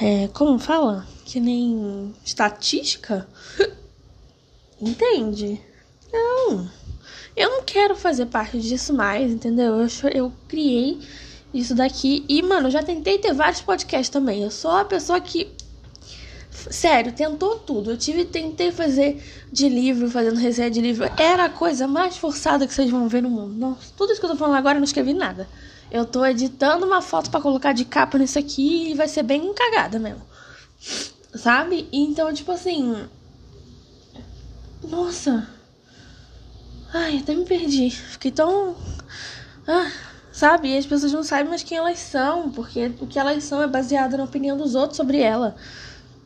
É, 0.00 0.28
como 0.28 0.58
fala? 0.58 1.06
Que 1.24 1.38
nem 1.38 2.14
estatística? 2.24 3.28
Entende? 4.80 5.60
Não. 6.12 6.68
Eu 7.36 7.50
não 7.50 7.62
quero 7.62 7.94
fazer 7.94 8.26
parte 8.26 8.58
disso 8.58 8.94
mais, 8.94 9.30
entendeu? 9.30 9.74
Eu, 9.74 9.88
eu 10.10 10.32
criei 10.48 10.98
isso 11.52 11.74
daqui. 11.74 12.24
E, 12.28 12.42
mano, 12.42 12.68
eu 12.68 12.70
já 12.70 12.82
tentei 12.82 13.18
ter 13.18 13.34
vários 13.34 13.60
podcasts 13.60 14.08
também. 14.08 14.42
Eu 14.42 14.50
sou 14.50 14.70
a 14.70 14.84
pessoa 14.84 15.20
que. 15.20 15.48
Sério, 16.50 17.12
tentou 17.12 17.58
tudo. 17.58 17.90
Eu 17.90 17.98
tive, 17.98 18.24
tentei 18.24 18.72
fazer 18.72 19.22
de 19.52 19.68
livro, 19.68 20.10
fazendo 20.10 20.38
resenha 20.38 20.70
de 20.70 20.80
livro. 20.80 21.04
Era 21.18 21.44
a 21.44 21.50
coisa 21.50 21.86
mais 21.86 22.16
forçada 22.16 22.66
que 22.66 22.72
vocês 22.72 22.90
vão 22.90 23.08
ver 23.08 23.22
no 23.22 23.28
mundo. 23.28 23.52
Nossa, 23.54 23.92
tudo 23.96 24.12
isso 24.12 24.20
que 24.20 24.26
eu 24.26 24.30
tô 24.30 24.36
falando 24.36 24.56
agora 24.56 24.76
eu 24.76 24.80
não 24.80 24.84
escrevi 24.84 25.12
nada. 25.12 25.46
Eu 25.90 26.06
tô 26.06 26.24
editando 26.24 26.86
uma 26.86 27.02
foto 27.02 27.30
para 27.30 27.40
colocar 27.40 27.72
de 27.72 27.84
capa 27.84 28.18
nisso 28.18 28.38
aqui 28.38 28.90
e 28.90 28.94
vai 28.94 29.06
ser 29.06 29.22
bem 29.22 29.52
cagada 29.52 29.98
mesmo. 29.98 30.22
Sabe? 31.34 31.86
Então, 31.92 32.32
tipo 32.32 32.50
assim. 32.50 33.06
Nossa. 34.82 35.55
Ai, 36.92 37.18
até 37.18 37.34
me 37.34 37.44
perdi. 37.44 37.90
Fiquei 37.90 38.30
tão. 38.30 38.76
Ah 39.66 39.90
sabe? 40.36 40.68
E 40.68 40.76
as 40.76 40.84
pessoas 40.84 41.12
não 41.14 41.22
sabem 41.22 41.48
mais 41.48 41.62
quem 41.62 41.78
elas 41.78 41.98
são, 41.98 42.50
porque 42.50 42.92
o 43.00 43.06
que 43.06 43.18
elas 43.18 43.42
são 43.42 43.62
é 43.62 43.66
baseado 43.66 44.18
na 44.18 44.24
opinião 44.24 44.54
dos 44.54 44.74
outros 44.74 44.98
sobre 44.98 45.18
ela, 45.18 45.56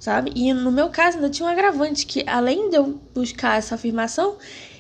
sabe? 0.01 0.33
E 0.35 0.53
no 0.53 0.73
meu 0.73 0.89
caso 0.89 1.17
ainda 1.19 1.31
tinha 1.31 1.49
um 1.49 1.53
agravante 1.53 2.05
que, 2.05 2.25
além 2.27 2.71
de 2.71 2.77
eu 2.77 3.01
buscar 3.15 3.57
essa 3.57 3.77
afirmação, 3.77 4.37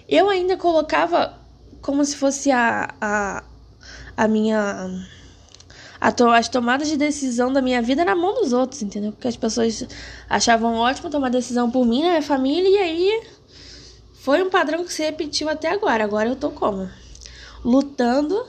eu 0.08 0.28
ainda 0.28 0.56
colocava 0.56 1.38
como 1.80 2.04
se 2.04 2.16
fosse 2.16 2.50
a, 2.50 2.92
a, 3.00 3.44
a 4.16 4.26
minha. 4.26 4.90
A 6.00 6.10
to, 6.10 6.28
as 6.30 6.48
tomadas 6.48 6.88
de 6.88 6.96
decisão 6.96 7.52
da 7.52 7.62
minha 7.62 7.80
vida 7.80 8.04
na 8.04 8.16
mão 8.16 8.34
dos 8.34 8.52
outros, 8.52 8.82
entendeu? 8.82 9.12
Porque 9.12 9.28
as 9.28 9.36
pessoas 9.36 9.86
achavam 10.28 10.74
ótimo 10.74 11.08
tomar 11.08 11.28
decisão 11.28 11.70
por 11.70 11.86
mim, 11.86 12.02
na 12.02 12.08
minha 12.08 12.22
família, 12.22 12.68
e 12.68 12.78
aí 12.78 13.22
foi 14.20 14.42
um 14.42 14.50
padrão 14.50 14.84
que 14.84 14.92
se 14.92 15.02
repetiu 15.02 15.48
até 15.48 15.70
agora. 15.70 16.04
Agora 16.04 16.28
eu 16.28 16.36
tô 16.36 16.50
como? 16.50 16.88
Lutando 17.64 18.46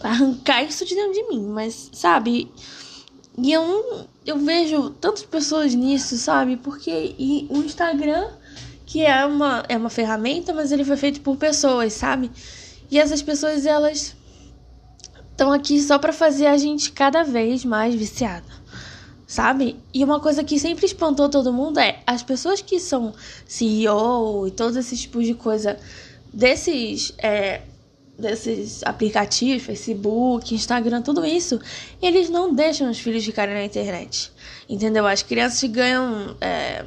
arrancar 0.00 0.62
isso 0.62 0.84
de 0.84 0.94
dentro 0.94 1.12
de 1.12 1.28
mim, 1.28 1.46
mas 1.46 1.90
sabe? 1.92 2.50
E 3.36 3.52
eu 3.52 4.06
eu 4.24 4.38
vejo 4.38 4.90
tantas 4.90 5.24
pessoas 5.24 5.74
nisso, 5.74 6.16
sabe? 6.16 6.56
Porque 6.56 7.16
e 7.18 7.48
o 7.50 7.58
Instagram, 7.58 8.28
que 8.86 9.04
é 9.04 9.26
uma 9.26 9.64
é 9.68 9.76
uma 9.76 9.90
ferramenta, 9.90 10.54
mas 10.54 10.70
ele 10.70 10.84
foi 10.84 10.96
feito 10.96 11.20
por 11.20 11.36
pessoas, 11.36 11.92
sabe? 11.92 12.30
E 12.90 12.98
essas 12.98 13.20
pessoas 13.20 13.66
elas 13.66 14.14
estão 15.32 15.52
aqui 15.52 15.82
só 15.82 15.98
para 15.98 16.12
fazer 16.12 16.46
a 16.46 16.56
gente 16.56 16.92
cada 16.92 17.24
vez 17.24 17.64
mais 17.64 17.94
viciada. 17.94 18.46
Sabe? 19.28 19.76
E 19.92 20.02
uma 20.02 20.20
coisa 20.20 20.42
que 20.42 20.58
sempre 20.58 20.86
espantou 20.86 21.28
todo 21.28 21.52
mundo 21.52 21.78
é 21.78 22.00
as 22.06 22.22
pessoas 22.22 22.62
que 22.62 22.80
são 22.80 23.12
CEO 23.46 24.48
e 24.48 24.50
todos 24.50 24.74
esses 24.74 25.02
tipos 25.02 25.26
de 25.26 25.34
coisa 25.34 25.78
desses 26.32 27.12
é, 27.18 27.60
desses 28.18 28.82
aplicativos, 28.84 29.62
Facebook, 29.62 30.54
Instagram, 30.54 31.02
tudo 31.02 31.26
isso, 31.26 31.60
eles 32.00 32.30
não 32.30 32.54
deixam 32.54 32.90
os 32.90 32.98
filhos 32.98 33.22
ficarem 33.22 33.54
na 33.54 33.64
internet. 33.64 34.32
Entendeu? 34.66 35.06
As 35.06 35.22
crianças 35.22 35.62
ganham, 35.70 36.34
é, 36.40 36.86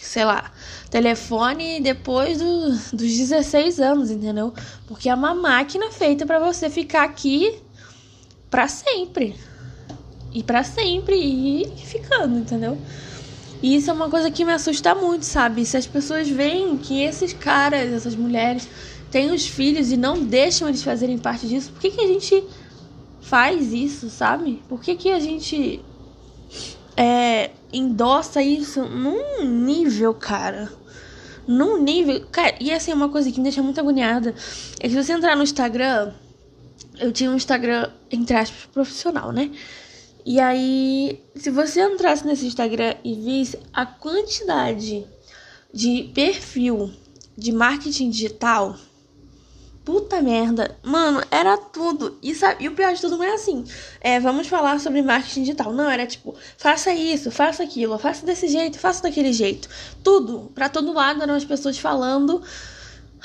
sei 0.00 0.24
lá, 0.24 0.50
telefone 0.90 1.80
depois 1.80 2.38
do, 2.38 2.70
dos 2.96 3.14
16 3.14 3.78
anos, 3.78 4.10
entendeu? 4.10 4.54
Porque 4.86 5.10
é 5.10 5.14
uma 5.14 5.34
máquina 5.34 5.90
feita 5.90 6.24
para 6.24 6.38
você 6.38 6.70
ficar 6.70 7.04
aqui 7.04 7.60
para 8.48 8.68
sempre. 8.68 9.36
E 10.34 10.42
para 10.42 10.64
sempre 10.64 11.14
e 11.16 11.72
ficando, 11.76 12.36
entendeu? 12.36 12.76
E 13.62 13.76
isso 13.76 13.88
é 13.88 13.94
uma 13.94 14.10
coisa 14.10 14.30
que 14.30 14.44
me 14.44 14.52
assusta 14.52 14.94
muito, 14.94 15.24
sabe? 15.24 15.64
Se 15.64 15.76
as 15.76 15.86
pessoas 15.86 16.28
veem 16.28 16.76
que 16.76 17.02
esses 17.02 17.32
caras, 17.32 17.92
essas 17.92 18.14
mulheres 18.14 18.68
tem 19.10 19.30
os 19.30 19.46
filhos 19.46 19.92
e 19.92 19.96
não 19.96 20.22
deixam 20.22 20.68
eles 20.68 20.82
fazerem 20.82 21.16
parte 21.16 21.46
disso, 21.46 21.70
por 21.72 21.80
que, 21.80 21.90
que 21.92 22.00
a 22.00 22.06
gente 22.06 22.44
faz 23.22 23.72
isso, 23.72 24.10
sabe? 24.10 24.62
Por 24.68 24.82
que, 24.82 24.96
que 24.96 25.10
a 25.10 25.18
gente 25.18 25.80
é, 26.96 27.52
endossa 27.72 28.42
isso 28.42 28.82
num 28.84 29.44
nível, 29.44 30.12
cara? 30.12 30.70
Num 31.46 31.82
nível. 31.82 32.26
Cara, 32.30 32.54
e 32.60 32.70
assim, 32.70 32.92
uma 32.92 33.08
coisa 33.08 33.30
que 33.30 33.38
me 33.38 33.44
deixa 33.44 33.62
muito 33.62 33.80
agoniada 33.80 34.34
é 34.80 34.88
que 34.88 34.90
se 34.90 35.02
você 35.02 35.12
entrar 35.12 35.36
no 35.36 35.42
Instagram, 35.42 36.12
eu 36.98 37.12
tinha 37.12 37.30
um 37.30 37.36
Instagram, 37.36 37.90
entre 38.10 38.36
aspas, 38.36 38.66
profissional, 38.72 39.32
né? 39.32 39.50
E 40.24 40.40
aí, 40.40 41.22
se 41.34 41.50
você 41.50 41.82
entrasse 41.82 42.26
nesse 42.26 42.46
Instagram 42.46 42.94
e 43.04 43.14
visse 43.14 43.58
a 43.72 43.84
quantidade 43.84 45.06
de 45.72 46.10
perfil 46.14 46.90
de 47.36 47.52
marketing 47.52 48.10
digital 48.10 48.76
Puta 49.84 50.22
merda. 50.22 50.78
Mano, 50.82 51.22
era 51.30 51.58
tudo. 51.58 52.18
E, 52.22 52.34
sabe, 52.34 52.64
e 52.64 52.68
o 52.68 52.74
pior 52.74 52.94
de 52.94 53.00
tudo 53.02 53.18
não 53.18 53.24
é 53.24 53.34
assim. 53.34 53.64
É, 54.00 54.18
vamos 54.18 54.46
falar 54.46 54.80
sobre 54.80 55.02
marketing 55.02 55.42
digital. 55.42 55.74
Não, 55.74 55.90
era 55.90 56.06
tipo, 56.06 56.34
faça 56.56 56.90
isso, 56.90 57.30
faça 57.30 57.62
aquilo, 57.62 57.98
faça 57.98 58.24
desse 58.24 58.48
jeito, 58.48 58.78
faça 58.78 59.02
daquele 59.02 59.30
jeito. 59.30 59.68
Tudo. 60.02 60.50
Pra 60.54 60.70
todo 60.70 60.94
lado 60.94 61.22
eram 61.22 61.34
as 61.34 61.44
pessoas 61.44 61.78
falando. 61.78 62.42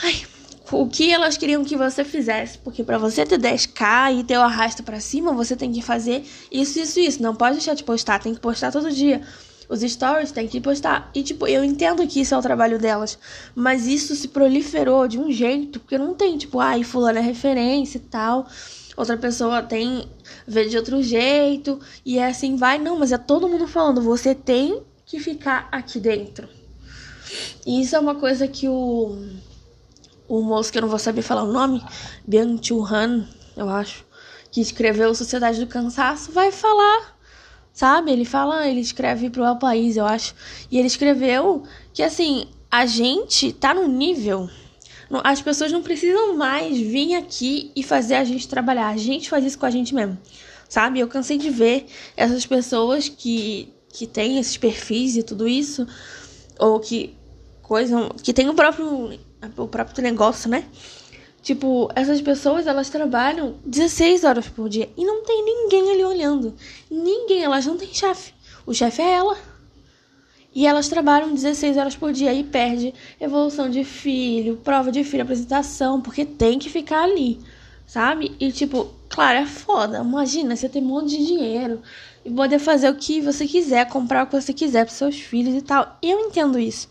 Ai, 0.04 0.26
o 0.72 0.88
que 0.88 1.12
elas 1.12 1.38
queriam 1.38 1.64
que 1.64 1.76
você 1.76 2.04
fizesse. 2.04 2.58
Porque 2.58 2.84
para 2.84 2.98
você 2.98 3.26
ter 3.26 3.40
10k 3.40 4.20
e 4.20 4.24
ter 4.24 4.38
o 4.38 4.42
arrasto 4.42 4.84
para 4.84 5.00
cima, 5.00 5.34
você 5.34 5.56
tem 5.56 5.72
que 5.72 5.82
fazer 5.82 6.24
isso, 6.52 6.80
isso, 6.80 7.00
isso. 7.00 7.24
Não 7.24 7.36
pode 7.36 7.58
deixar 7.58 7.74
de 7.74 7.84
postar, 7.84 8.20
tem 8.20 8.34
que 8.34 8.40
postar 8.40 8.72
todo 8.72 8.92
dia 8.92 9.22
os 9.70 9.82
stories 9.82 10.32
tem 10.32 10.48
que 10.48 10.60
postar. 10.60 11.12
E, 11.14 11.22
tipo, 11.22 11.46
eu 11.46 11.64
entendo 11.64 12.06
que 12.08 12.20
isso 12.20 12.34
é 12.34 12.38
o 12.38 12.42
trabalho 12.42 12.80
delas, 12.80 13.20
mas 13.54 13.86
isso 13.86 14.16
se 14.16 14.28
proliferou 14.30 15.08
de 15.08 15.20
um 15.20 15.32
jeito, 15.32 15.80
porque 15.80 15.98
não 15.98 16.16
tem, 16.16 16.38
tipo, 16.38 16.60
ai, 16.60 16.84
fulano 16.84 17.20
é 17.20 17.22
referência 17.22 18.00
e 18.00 18.02
tal. 18.02 18.48
Outra 18.98 19.16
pessoa 19.16 19.62
tem, 19.62 20.10
vê 20.48 20.68
de 20.68 20.76
outro 20.76 21.02
jeito, 21.04 21.80
e 22.04 22.18
é 22.18 22.26
assim, 22.26 22.56
vai, 22.56 22.80
não, 22.80 22.98
mas 22.98 23.12
é 23.12 23.18
todo 23.18 23.48
mundo 23.48 23.68
falando, 23.68 24.02
você 24.02 24.34
tem 24.34 24.82
que 25.06 25.20
ficar 25.20 25.70
aqui 25.72 26.00
dentro. 26.00 26.50
E 27.66 27.82
isso 27.82 27.96
é 27.96 28.00
uma 28.00 28.16
coisa 28.16 28.48
que 28.48 28.68
o, 28.68 29.16
o 30.30 30.42
moço, 30.42 30.72
que 30.72 30.78
eu 30.78 30.84
não 30.84 30.90
vou 30.90 31.00
saber 31.00 31.22
falar 31.22 31.44
o 31.44 31.52
nome, 31.52 31.84
Byung 32.26 32.60
Chul 32.62 32.86
Han, 32.86 33.28
eu 33.58 33.68
acho, 33.68 34.06
que 34.52 34.62
escreveu 34.62 35.14
Sociedade 35.14 35.60
do 35.60 35.68
Cansaço, 35.68 36.32
vai 36.32 36.52
falar 36.52 37.20
Sabe? 37.80 38.12
Ele 38.12 38.26
fala, 38.26 38.68
ele 38.68 38.82
escreve 38.82 39.30
pro 39.30 39.46
El 39.46 39.56
País, 39.56 39.96
eu 39.96 40.06
acho. 40.06 40.36
E 40.70 40.78
ele 40.78 40.88
escreveu 40.88 41.64
que 41.94 42.04
assim, 42.04 42.46
a 42.70 42.86
gente 42.86 43.54
tá 43.54 43.74
num 43.74 43.88
nível. 43.88 44.50
As 45.24 45.42
pessoas 45.42 45.72
não 45.72 45.82
precisam 45.82 46.36
mais 46.36 46.78
vir 46.78 47.16
aqui 47.16 47.72
e 47.74 47.82
fazer 47.82 48.16
a 48.16 48.24
gente 48.26 48.50
trabalhar. 48.50 48.90
A 48.90 48.98
gente 48.98 49.30
faz 49.30 49.46
isso 49.46 49.58
com 49.58 49.66
a 49.66 49.72
gente 49.72 49.96
mesmo. 49.96 50.18
Sabe? 50.68 51.00
Eu 51.00 51.08
cansei 51.08 51.38
de 51.38 51.50
ver 51.50 51.86
essas 52.18 52.46
pessoas 52.46 53.08
que, 53.08 53.74
que 53.94 54.06
têm 54.06 54.38
esses 54.40 54.58
perfis 54.58 55.16
e 55.16 55.24
tudo 55.24 55.48
isso. 55.48 55.88
Ou 56.60 56.82
que 56.82 57.16
coisa. 57.62 58.10
que 58.22 58.34
tem 58.34 58.50
o 58.50 58.54
próprio, 58.54 59.18
o 59.58 59.68
próprio 59.68 60.04
negócio, 60.04 60.50
né? 60.50 60.66
Tipo, 61.42 61.90
essas 61.96 62.22
pessoas 62.22 62.68
elas 62.68 62.90
trabalham 62.90 63.56
16 63.66 64.24
horas 64.24 64.48
por 64.48 64.68
dia 64.68 64.90
e 64.98 65.06
não 65.06 65.24
tem 65.24 65.44
ninguém 65.44 65.92
ali 65.92 66.04
olhando. 66.04 66.54
Ninguém, 66.92 67.44
elas 67.44 67.66
não 67.66 67.78
têm 67.78 67.94
chefe. 67.94 68.34
O 68.66 68.74
chefe 68.74 69.02
é 69.02 69.14
ela. 69.16 69.38
E 70.54 70.68
elas 70.68 70.90
trabalham 70.90 71.34
16 71.34 71.78
horas 71.78 71.96
por 71.96 72.12
dia 72.12 72.34
e 72.34 72.44
perde 72.44 72.94
evolução 73.20 73.70
de 73.70 73.84
filho, 73.84 74.58
prova 74.58 74.92
de 74.92 75.04
filho, 75.04 75.24
apresentação, 75.24 76.02
porque 76.02 76.26
tem 76.26 76.58
que 76.58 76.70
ficar 76.70 77.04
ali, 77.04 77.40
sabe? 77.86 78.36
E 78.40 78.52
tipo, 78.52 78.92
claro, 79.08 79.40
é 79.40 79.46
foda. 79.46 80.00
Imagina 80.00 80.56
você 80.56 80.68
ter 80.68 80.80
um 80.80 80.86
monte 80.86 81.18
de 81.18 81.26
dinheiro 81.26 81.82
e 82.26 82.32
poder 82.32 82.60
fazer 82.60 82.90
o 82.90 82.96
que 82.96 83.22
você 83.22 83.48
quiser, 83.48 83.88
comprar 83.88 84.24
o 84.24 84.28
que 84.28 84.42
você 84.42 84.52
quiser 84.52 84.86
para 84.86 84.94
seus 84.94 85.20
filhos 85.20 85.56
e 85.56 85.62
tal. 85.62 85.98
Eu 86.02 86.20
entendo 86.20 86.60
isso. 86.60 86.90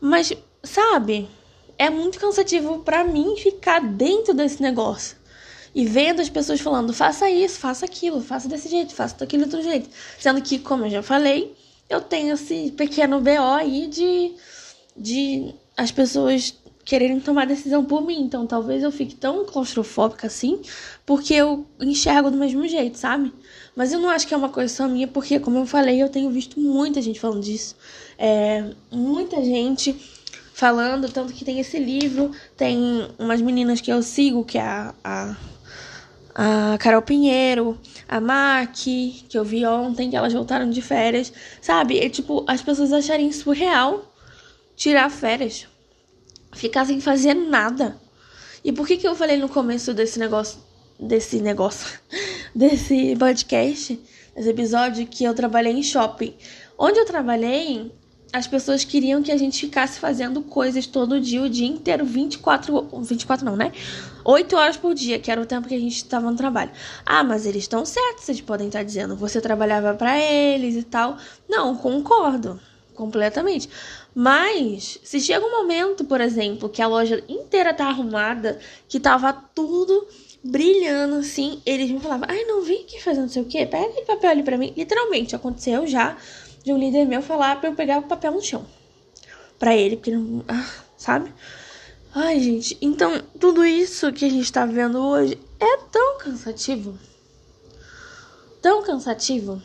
Mas, 0.00 0.32
sabe? 0.62 1.28
É 1.78 1.88
muito 1.88 2.18
cansativo 2.18 2.80
para 2.80 3.04
mim 3.04 3.36
ficar 3.36 3.80
dentro 3.80 4.34
desse 4.34 4.60
negócio. 4.60 5.16
E 5.74 5.84
vendo 5.84 6.20
as 6.20 6.28
pessoas 6.28 6.60
falando, 6.60 6.92
faça 6.92 7.30
isso, 7.30 7.60
faça 7.60 7.84
aquilo, 7.84 8.20
faça 8.20 8.48
desse 8.48 8.68
jeito, 8.68 8.94
faça 8.94 9.16
daquele 9.16 9.44
outro 9.44 9.62
jeito. 9.62 9.88
Sendo 10.18 10.42
que, 10.42 10.58
como 10.58 10.86
eu 10.86 10.90
já 10.90 11.02
falei, 11.02 11.54
eu 11.88 12.00
tenho 12.00 12.34
esse 12.34 12.72
pequeno 12.72 13.20
BO 13.20 13.54
aí 13.54 13.86
de, 13.86 14.32
de 14.96 15.54
as 15.76 15.92
pessoas 15.92 16.54
quererem 16.84 17.20
tomar 17.20 17.46
decisão 17.46 17.84
por 17.84 18.04
mim. 18.04 18.22
Então 18.22 18.46
talvez 18.46 18.82
eu 18.82 18.90
fique 18.90 19.14
tão 19.14 19.44
claustrofóbica 19.44 20.26
assim, 20.26 20.60
porque 21.04 21.34
eu 21.34 21.66
enxergo 21.78 22.30
do 22.30 22.38
mesmo 22.38 22.66
jeito, 22.66 22.96
sabe? 22.96 23.32
Mas 23.76 23.92
eu 23.92 24.00
não 24.00 24.08
acho 24.08 24.26
que 24.26 24.34
é 24.34 24.36
uma 24.36 24.48
coisa 24.48 24.74
só 24.74 24.88
minha, 24.88 25.06
porque, 25.06 25.38
como 25.38 25.58
eu 25.58 25.66
falei, 25.66 26.02
eu 26.02 26.08
tenho 26.08 26.30
visto 26.30 26.58
muita 26.58 27.00
gente 27.00 27.20
falando 27.20 27.42
disso. 27.42 27.76
É, 28.18 28.64
muita 28.90 29.44
gente 29.44 29.92
falando, 30.58 31.08
tanto 31.08 31.32
que 31.32 31.44
tem 31.44 31.60
esse 31.60 31.78
livro, 31.78 32.32
tem 32.56 33.08
umas 33.16 33.40
meninas 33.40 33.80
que 33.80 33.92
eu 33.92 34.02
sigo, 34.02 34.44
que 34.44 34.58
é 34.58 34.62
a, 34.62 34.92
a, 35.04 35.36
a 36.34 36.78
Carol 36.78 37.00
Pinheiro, 37.00 37.78
a 38.08 38.20
Mac, 38.20 38.74
que 38.74 39.24
eu 39.34 39.44
vi 39.44 39.64
ontem, 39.64 40.10
que 40.10 40.16
elas 40.16 40.32
voltaram 40.32 40.68
de 40.68 40.82
férias, 40.82 41.32
sabe? 41.62 42.00
É 42.00 42.08
tipo, 42.08 42.44
as 42.48 42.60
pessoas 42.60 42.92
acharem 42.92 43.30
surreal 43.30 44.12
tirar 44.74 45.08
férias, 45.10 45.68
ficar 46.52 46.84
sem 46.84 47.00
fazer 47.00 47.34
nada. 47.34 47.96
E 48.64 48.72
por 48.72 48.84
que 48.84 48.96
que 48.96 49.06
eu 49.06 49.14
falei 49.14 49.36
no 49.36 49.48
começo 49.48 49.94
desse 49.94 50.18
negócio, 50.18 50.58
desse 50.98 51.40
negócio, 51.40 52.00
desse 52.52 53.14
podcast, 53.14 53.96
desse 54.34 54.48
episódio, 54.48 55.06
que 55.06 55.22
eu 55.22 55.34
trabalhei 55.34 55.74
em 55.74 55.84
shopping? 55.84 56.34
Onde 56.76 56.98
eu 56.98 57.06
trabalhei, 57.06 57.92
as 58.32 58.46
pessoas 58.46 58.84
queriam 58.84 59.22
que 59.22 59.32
a 59.32 59.36
gente 59.36 59.60
ficasse 59.60 59.98
fazendo 59.98 60.42
coisas 60.42 60.86
todo 60.86 61.20
dia, 61.20 61.42
o 61.42 61.48
dia 61.48 61.66
inteiro, 61.66 62.04
24, 62.04 62.88
24 63.02 63.44
não, 63.44 63.56
né? 63.56 63.72
8 64.24 64.54
horas 64.56 64.76
por 64.76 64.94
dia, 64.94 65.18
que 65.18 65.30
era 65.30 65.40
o 65.40 65.46
tempo 65.46 65.66
que 65.66 65.74
a 65.74 65.78
gente 65.78 65.96
estava 65.96 66.30
no 66.30 66.36
trabalho. 66.36 66.70
Ah, 67.06 67.24
mas 67.24 67.46
eles 67.46 67.62
estão 67.64 67.84
certos, 67.86 68.24
vocês 68.24 68.40
podem 68.40 68.66
estar 68.66 68.82
dizendo, 68.82 69.16
você 69.16 69.40
trabalhava 69.40 69.94
para 69.94 70.18
eles 70.18 70.76
e 70.76 70.82
tal. 70.82 71.16
Não, 71.48 71.74
concordo 71.74 72.60
completamente. 72.94 73.70
Mas 74.14 74.98
se 75.02 75.20
chega 75.20 75.46
um 75.46 75.62
momento, 75.62 76.04
por 76.04 76.20
exemplo, 76.20 76.68
que 76.68 76.82
a 76.82 76.86
loja 76.86 77.22
inteira 77.28 77.72
tá 77.72 77.86
arrumada, 77.86 78.58
que 78.88 79.00
tava 79.00 79.32
tudo 79.32 80.06
brilhando 80.42 81.16
assim, 81.16 81.62
eles 81.64 81.90
me 81.90 82.00
falavam: 82.00 82.26
"Ai, 82.28 82.44
não 82.44 82.62
vem 82.62 82.82
aqui 82.82 83.02
fazendo 83.02 83.22
não 83.22 83.28
sei 83.28 83.42
o 83.42 83.46
quê, 83.46 83.64
pega 83.64 83.86
aquele 83.86 84.06
papel 84.06 84.30
ali 84.30 84.42
para 84.42 84.58
mim". 84.58 84.74
Literalmente 84.76 85.34
aconteceu 85.34 85.86
já 85.86 86.16
de 86.68 86.72
um 86.74 86.78
líder 86.78 87.06
meu 87.06 87.22
falar 87.22 87.58
para 87.58 87.70
eu 87.70 87.74
pegar 87.74 87.98
o 87.98 88.02
papel 88.02 88.32
no 88.32 88.42
chão. 88.42 88.66
Para 89.58 89.74
ele, 89.74 89.96
porque 89.96 90.10
não, 90.10 90.44
ah, 90.46 90.70
sabe? 90.98 91.32
Ai, 92.14 92.38
gente, 92.40 92.76
então 92.82 93.22
tudo 93.40 93.64
isso 93.64 94.12
que 94.12 94.26
a 94.26 94.30
gente 94.30 94.52
tá 94.52 94.66
vendo 94.66 94.98
hoje 94.98 95.38
é 95.58 95.76
tão 95.90 96.18
cansativo. 96.18 96.98
Tão 98.60 98.82
cansativo, 98.82 99.62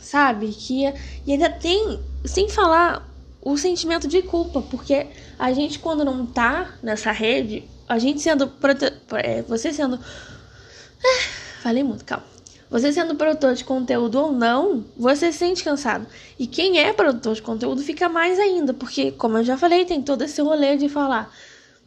sabe? 0.00 0.52
Que 0.52 0.84
e 1.26 1.32
ainda 1.32 1.50
tem, 1.50 2.00
sem 2.24 2.48
falar 2.48 3.12
o 3.42 3.56
sentimento 3.58 4.06
de 4.06 4.22
culpa, 4.22 4.62
porque 4.62 5.08
a 5.36 5.52
gente 5.52 5.80
quando 5.80 6.04
não 6.04 6.24
tá 6.24 6.76
nessa 6.80 7.10
rede, 7.10 7.68
a 7.88 7.98
gente 7.98 8.20
sendo 8.20 8.46
prote... 8.46 8.84
É, 9.14 9.42
você 9.42 9.72
sendo 9.72 9.98
ah, 9.98 11.22
falei 11.62 11.82
muito, 11.82 12.04
calma. 12.04 12.35
Você 12.68 12.92
sendo 12.92 13.14
produtor 13.14 13.54
de 13.54 13.64
conteúdo 13.64 14.18
ou 14.18 14.32
não, 14.32 14.84
você 14.96 15.30
se 15.30 15.38
sente 15.38 15.62
cansado. 15.62 16.06
E 16.38 16.46
quem 16.46 16.80
é 16.80 16.92
produtor 16.92 17.34
de 17.34 17.42
conteúdo 17.42 17.82
fica 17.82 18.08
mais 18.08 18.38
ainda, 18.38 18.74
porque, 18.74 19.12
como 19.12 19.38
eu 19.38 19.44
já 19.44 19.56
falei, 19.56 19.84
tem 19.84 20.02
todo 20.02 20.22
esse 20.22 20.42
rolê 20.42 20.76
de 20.76 20.88
falar: 20.88 21.32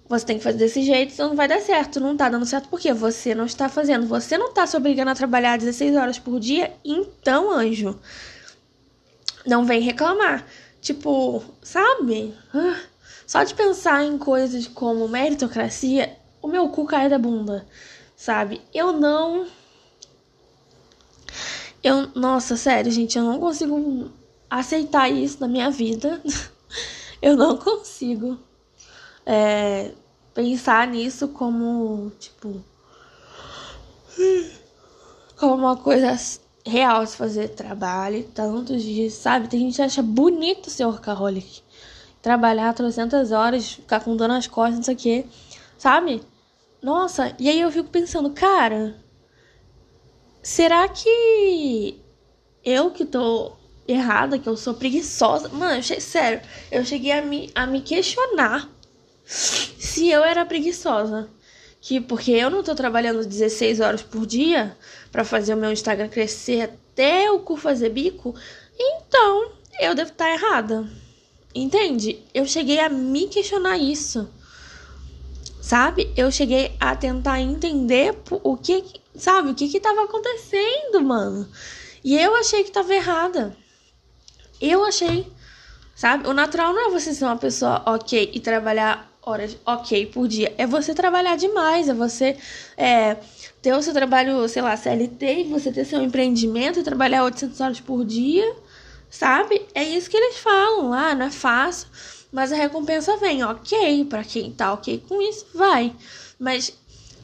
você 0.07 0.25
tem 0.25 0.38
que 0.38 0.43
fazer 0.43 0.57
desse 0.57 0.81
jeito, 0.81 1.13
senão 1.13 1.29
não 1.29 1.36
vai 1.36 1.48
dar 1.48 1.59
certo. 1.59 2.00
Não 2.00 2.15
tá 2.17 2.29
dando 2.29 2.45
certo 2.45 2.69
porque 2.69 2.93
você 2.93 3.36
não 3.36 3.45
está 3.45 3.67
fazendo. 3.67 4.07
Você 4.07 4.38
não 4.38 4.53
tá 4.53 4.65
se 4.65 4.75
obrigando 4.77 5.12
a 5.12 5.15
trabalhar 5.15 5.57
16 5.57 5.95
horas 5.95 6.17
por 6.17 6.39
dia, 6.39 6.74
então, 6.83 7.51
anjo, 7.51 8.00
não 9.45 9.65
vem 9.65 9.81
reclamar. 9.81 10.45
Tipo, 10.81 11.43
sabe? 11.62 12.33
Ah, 12.53 12.79
só 13.27 13.43
de 13.43 13.53
pensar 13.53 14.03
em 14.03 14.17
coisas 14.17 14.65
como 14.65 15.07
meritocracia, 15.07 16.17
o 16.41 16.48
meu 16.48 16.69
cu 16.69 16.86
cai 16.86 17.09
da 17.09 17.19
bunda, 17.19 17.67
sabe? 18.15 18.62
Eu 18.74 18.93
não 18.93 19.45
eu, 21.83 22.09
nossa, 22.15 22.57
sério, 22.57 22.91
gente, 22.91 23.17
eu 23.17 23.24
não 23.24 23.39
consigo 23.39 24.12
aceitar 24.50 25.09
isso 25.09 25.39
na 25.39 25.48
minha 25.48 25.69
vida. 25.69 26.21
eu 27.21 27.36
não 27.38 27.57
consigo 27.57 28.38
é, 29.25 29.91
pensar 30.33 30.88
nisso 30.88 31.27
como, 31.29 32.12
tipo, 32.19 32.63
como 35.37 35.55
uma 35.55 35.77
coisa 35.77 36.15
real 36.65 37.05
se 37.05 37.15
fazer 37.15 37.50
trabalho 37.50 38.24
tantos 38.33 38.83
dias, 38.83 39.13
sabe? 39.13 39.48
Tem 39.48 39.59
gente 39.59 39.75
que 39.75 39.81
acha 39.81 40.01
bonito 40.01 40.70
ser 40.70 40.85
workaholic. 40.85 41.61
Trabalhar 42.22 42.74
300 42.74 43.31
horas, 43.31 43.74
ficar 43.74 44.01
com 44.01 44.15
dor 44.15 44.27
nas 44.27 44.48
costas, 44.48 44.75
não 44.75 44.83
sei 44.83 44.96
o 44.96 44.98
quê, 44.98 45.25
sabe? 45.77 46.22
Nossa, 46.81 47.33
e 47.39 47.50
aí 47.50 47.61
eu 47.61 47.72
fico 47.72 47.89
pensando, 47.89 48.29
cara, 48.31 48.96
Será 50.50 50.90
que 50.90 52.01
eu 52.66 52.90
que 52.90 53.05
tô 53.05 53.51
errada, 53.88 54.40
que 54.40 54.50
eu 54.50 54.57
sou 54.57 54.74
preguiçosa? 54.74 55.48
Mano, 55.50 55.75
eu 55.75 56.01
sério, 56.01 56.42
eu 56.72 56.83
cheguei 56.83 57.12
a 57.12 57.22
me, 57.22 57.51
a 57.53 57.68
me 57.68 57.81
questionar 57.81 58.68
se 59.24 60.09
eu 60.09 60.24
era 60.24 60.44
preguiçosa. 60.48 61.29
Que 61.79 62.01
porque 62.01 62.31
eu 62.31 62.50
não 62.50 62.64
tô 62.64 62.74
trabalhando 62.74 63.24
16 63.24 63.79
horas 63.79 64.01
por 64.01 64.25
dia 64.25 64.75
para 65.12 65.24
fazer 65.24 65.53
o 65.53 65.57
meu 65.57 65.72
Instagram 65.72 66.09
crescer 66.09 66.62
até 66.62 67.29
o 67.29 67.42
cu 67.42 67.55
fazer 67.55 67.90
bico, 67.90 68.33
então 68.75 69.51
eu 69.79 69.94
devo 69.94 70.09
estar 70.09 70.25
tá 70.25 70.33
errada. 70.33 70.90
Entende? 71.53 72.24
Eu 72.33 72.48
cheguei 72.48 72.79
a 72.79 72.90
me 72.90 73.27
questionar 73.27 73.77
isso. 73.77 74.27
Sabe? 75.62 76.12
Eu 76.18 76.31
cheguei 76.31 76.75
a 76.79 76.96
tentar 76.96 77.40
entender 77.40 78.18
o 78.31 78.57
que 78.57 79.00
Sabe, 79.20 79.51
o 79.51 79.55
que 79.55 79.68
que 79.68 79.79
tava 79.79 80.05
acontecendo, 80.05 81.01
mano? 81.03 81.48
E 82.03 82.18
eu 82.18 82.36
achei 82.36 82.64
que 82.64 82.72
tava 82.72 82.94
errada. 82.96 83.55
Eu 84.62 84.84
achei, 84.86 85.27
sabe? 85.96 86.27
O 86.27 86.34
natural 86.34 86.74
não 86.74 86.88
é 86.88 86.90
você 86.90 87.14
ser 87.14 87.25
uma 87.25 87.38
pessoa 87.38 87.84
ok 87.86 88.32
e 88.34 88.40
trabalhar 88.40 89.10
horas 89.22 89.58
ok 89.66 90.05
por 90.08 90.27
dia. 90.27 90.53
É 90.58 90.66
você 90.66 90.94
trabalhar 90.94 91.36
demais, 91.36 91.90
é 91.90 91.94
você 91.94 92.38
é, 92.77 93.18
ter 93.62 93.74
o 93.74 93.82
seu 93.82 93.94
trabalho, 93.94 94.48
sei 94.48 94.62
lá, 94.62 94.75
CLT, 94.75 95.46
você 95.50 95.72
ter 95.72 95.86
seu 95.86 96.01
empreendimento 96.01 96.79
e 96.79 96.84
trabalhar 96.84 97.24
800 97.25 97.60
horas 97.60 97.79
por 97.82 98.05
dia, 98.05 98.55
sabe? 99.10 99.68
É 99.75 99.84
isso 99.84 100.10
que 100.10 100.18
eles 100.18 100.38
falam 100.38 100.90
lá, 100.90 101.12
ah, 101.12 101.16
não 101.16 101.25
é 101.25 101.32
fácil, 101.32 101.90
mas 102.32 102.51
a 102.51 102.55
recompensa 102.55 103.18
vem, 103.18 103.44
ok, 103.44 104.05
para 104.05 104.24
quem 104.24 104.51
tá 104.51 104.74
ok 104.74 105.03
com 105.08 105.22
isso, 105.22 105.46
vai. 105.53 105.94
Mas 106.40 106.74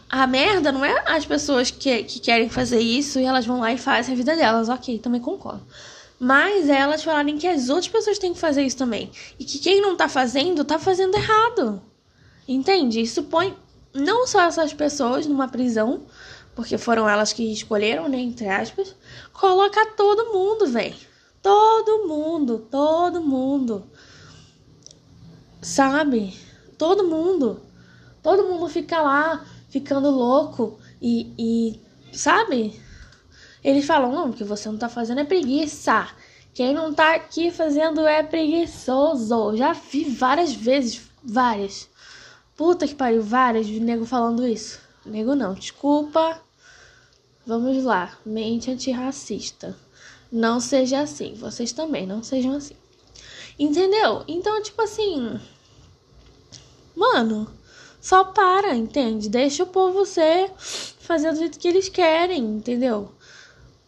a 0.09 0.27
merda 0.27 0.71
não 0.71 0.85
é 0.85 1.03
as 1.07 1.25
pessoas 1.25 1.71
que, 1.71 2.03
que 2.03 2.19
querem 2.19 2.49
fazer 2.49 2.79
isso 2.79 3.19
e 3.19 3.25
elas 3.25 3.45
vão 3.45 3.59
lá 3.59 3.73
e 3.73 3.77
fazem 3.77 4.13
a 4.13 4.17
vida 4.17 4.35
delas. 4.35 4.69
Ok, 4.69 4.99
também 4.99 5.19
concordo. 5.19 5.65
Mas 6.19 6.69
elas 6.69 7.03
falarem 7.03 7.37
que 7.37 7.47
as 7.47 7.69
outras 7.69 7.87
pessoas 7.87 8.17
têm 8.17 8.33
que 8.33 8.39
fazer 8.39 8.63
isso 8.63 8.77
também. 8.77 9.11
E 9.37 9.43
que 9.43 9.59
quem 9.59 9.81
não 9.81 9.97
tá 9.97 10.07
fazendo, 10.07 10.63
tá 10.63 10.79
fazendo 10.79 11.15
errado. 11.15 11.81
Entende? 12.47 13.01
Isso 13.01 13.23
põe 13.23 13.55
não 13.93 14.27
só 14.27 14.41
essas 14.41 14.73
pessoas 14.73 15.25
numa 15.25 15.47
prisão, 15.47 16.03
porque 16.55 16.77
foram 16.77 17.09
elas 17.09 17.33
que 17.33 17.51
escolheram, 17.51 18.07
né? 18.07 18.19
Entre 18.19 18.47
aspas. 18.47 18.95
Coloca 19.33 19.85
todo 19.87 20.31
mundo, 20.31 20.67
velho. 20.67 20.95
Todo 21.41 22.07
mundo, 22.07 22.59
todo 22.71 23.21
mundo. 23.21 23.83
Sabe? 25.61 26.33
Todo 26.77 27.03
mundo. 27.03 27.61
Todo 28.23 28.47
mundo 28.47 28.69
fica 28.69 29.01
lá 29.01 29.45
ficando 29.75 30.09
louco 30.09 30.79
e, 31.01 31.33
e 31.37 32.15
sabe? 32.15 32.79
Eles 33.61 33.83
falam, 33.83 34.09
não, 34.09 34.29
o 34.29 34.33
que 34.33 34.45
você 34.45 34.69
não 34.69 34.77
tá 34.77 34.87
fazendo 34.87 35.19
é 35.19 35.25
preguiça. 35.25 36.07
Quem 36.53 36.73
não 36.73 36.93
tá 36.93 37.13
aqui 37.13 37.51
fazendo 37.51 38.07
é 38.07 38.23
preguiçoso. 38.23 39.57
Já 39.57 39.73
vi 39.73 40.05
várias 40.05 40.53
vezes, 40.53 41.01
várias. 41.21 41.89
Puta 42.55 42.87
que 42.87 42.95
pariu, 42.95 43.21
várias 43.21 43.67
de 43.67 43.81
nego 43.81 44.05
falando 44.05 44.47
isso. 44.47 44.79
Nego 45.05 45.35
não, 45.35 45.53
desculpa. 45.53 46.39
Vamos 47.45 47.83
lá, 47.83 48.17
mente 48.25 48.71
antirracista. 48.71 49.75
Não 50.31 50.61
seja 50.61 51.01
assim, 51.01 51.33
vocês 51.33 51.73
também 51.73 52.07
não 52.07 52.23
sejam 52.23 52.55
assim. 52.55 52.77
Entendeu? 53.59 54.23
Então, 54.25 54.63
tipo 54.63 54.81
assim. 54.81 55.37
Mano, 56.95 57.51
só 58.05 58.23
para, 58.23 58.75
entende? 58.75 59.27
Deixa 59.27 59.63
o 59.63 59.67
povo 59.67 60.05
ser, 60.05 60.51
fazer 60.99 61.31
do 61.31 61.39
jeito 61.39 61.57
que 61.57 61.67
eles 61.67 61.89
querem, 61.89 62.39
entendeu? 62.39 63.11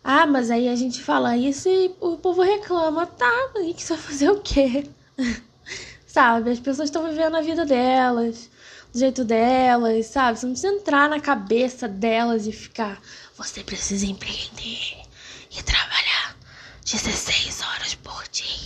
Ah, 0.03 0.25
mas 0.25 0.49
aí 0.49 0.67
a 0.67 0.75
gente 0.75 1.03
fala 1.03 1.37
isso 1.37 1.69
e 1.69 1.93
o 2.01 2.17
povo 2.17 2.41
reclama. 2.41 3.05
Tá, 3.05 3.31
e 3.57 3.75
que 3.75 3.83
você 3.83 3.93
vai 3.93 4.03
fazer 4.03 4.31
o 4.31 4.39
quê? 4.41 4.89
sabe? 6.07 6.49
As 6.49 6.59
pessoas 6.59 6.89
estão 6.89 7.07
vivendo 7.07 7.37
a 7.37 7.41
vida 7.41 7.63
delas, 7.63 8.49
do 8.91 8.97
jeito 8.97 9.23
delas, 9.23 10.07
sabe? 10.07 10.39
Você 10.39 10.47
não 10.47 10.53
precisa 10.53 10.73
entrar 10.73 11.07
na 11.07 11.19
cabeça 11.19 11.87
delas 11.87 12.47
e 12.47 12.51
ficar. 12.51 12.99
Você 13.37 13.63
precisa 13.63 14.07
empreender 14.07 14.97
e 15.51 15.61
trabalhar 15.61 16.35
16 16.83 17.61
horas 17.61 17.93
por 17.93 18.23
dia. 18.31 18.56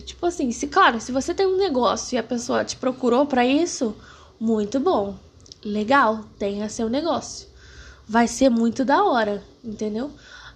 Tipo 0.00 0.26
assim, 0.26 0.50
se 0.50 0.66
claro, 0.66 1.00
se 1.00 1.12
você 1.12 1.34
tem 1.34 1.46
um 1.46 1.56
negócio 1.56 2.14
e 2.14 2.18
a 2.18 2.22
pessoa 2.22 2.64
te 2.64 2.76
procurou 2.76 3.26
para 3.26 3.44
isso, 3.44 3.94
muito 4.40 4.80
bom. 4.80 5.14
Legal, 5.64 6.24
tenha 6.38 6.68
seu 6.68 6.88
negócio. 6.88 7.48
Vai 8.08 8.26
ser 8.26 8.48
muito 8.48 8.84
da 8.84 9.04
hora, 9.04 9.42
entendeu? 9.62 10.10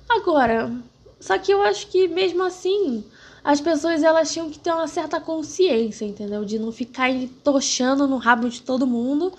Agora, 0.08 0.72
só 1.20 1.38
que 1.38 1.52
eu 1.52 1.62
acho 1.62 1.88
que 1.88 2.08
mesmo 2.08 2.42
assim, 2.42 3.04
as 3.44 3.60
pessoas 3.60 4.02
elas 4.02 4.32
tinham 4.32 4.50
que 4.50 4.58
ter 4.58 4.72
uma 4.72 4.88
certa 4.88 5.20
consciência, 5.20 6.04
entendeu? 6.04 6.44
De 6.44 6.58
não 6.58 6.72
ficar 6.72 7.10
tochando 7.44 8.08
no 8.08 8.16
rabo 8.16 8.48
de 8.48 8.60
todo 8.62 8.86
mundo. 8.86 9.32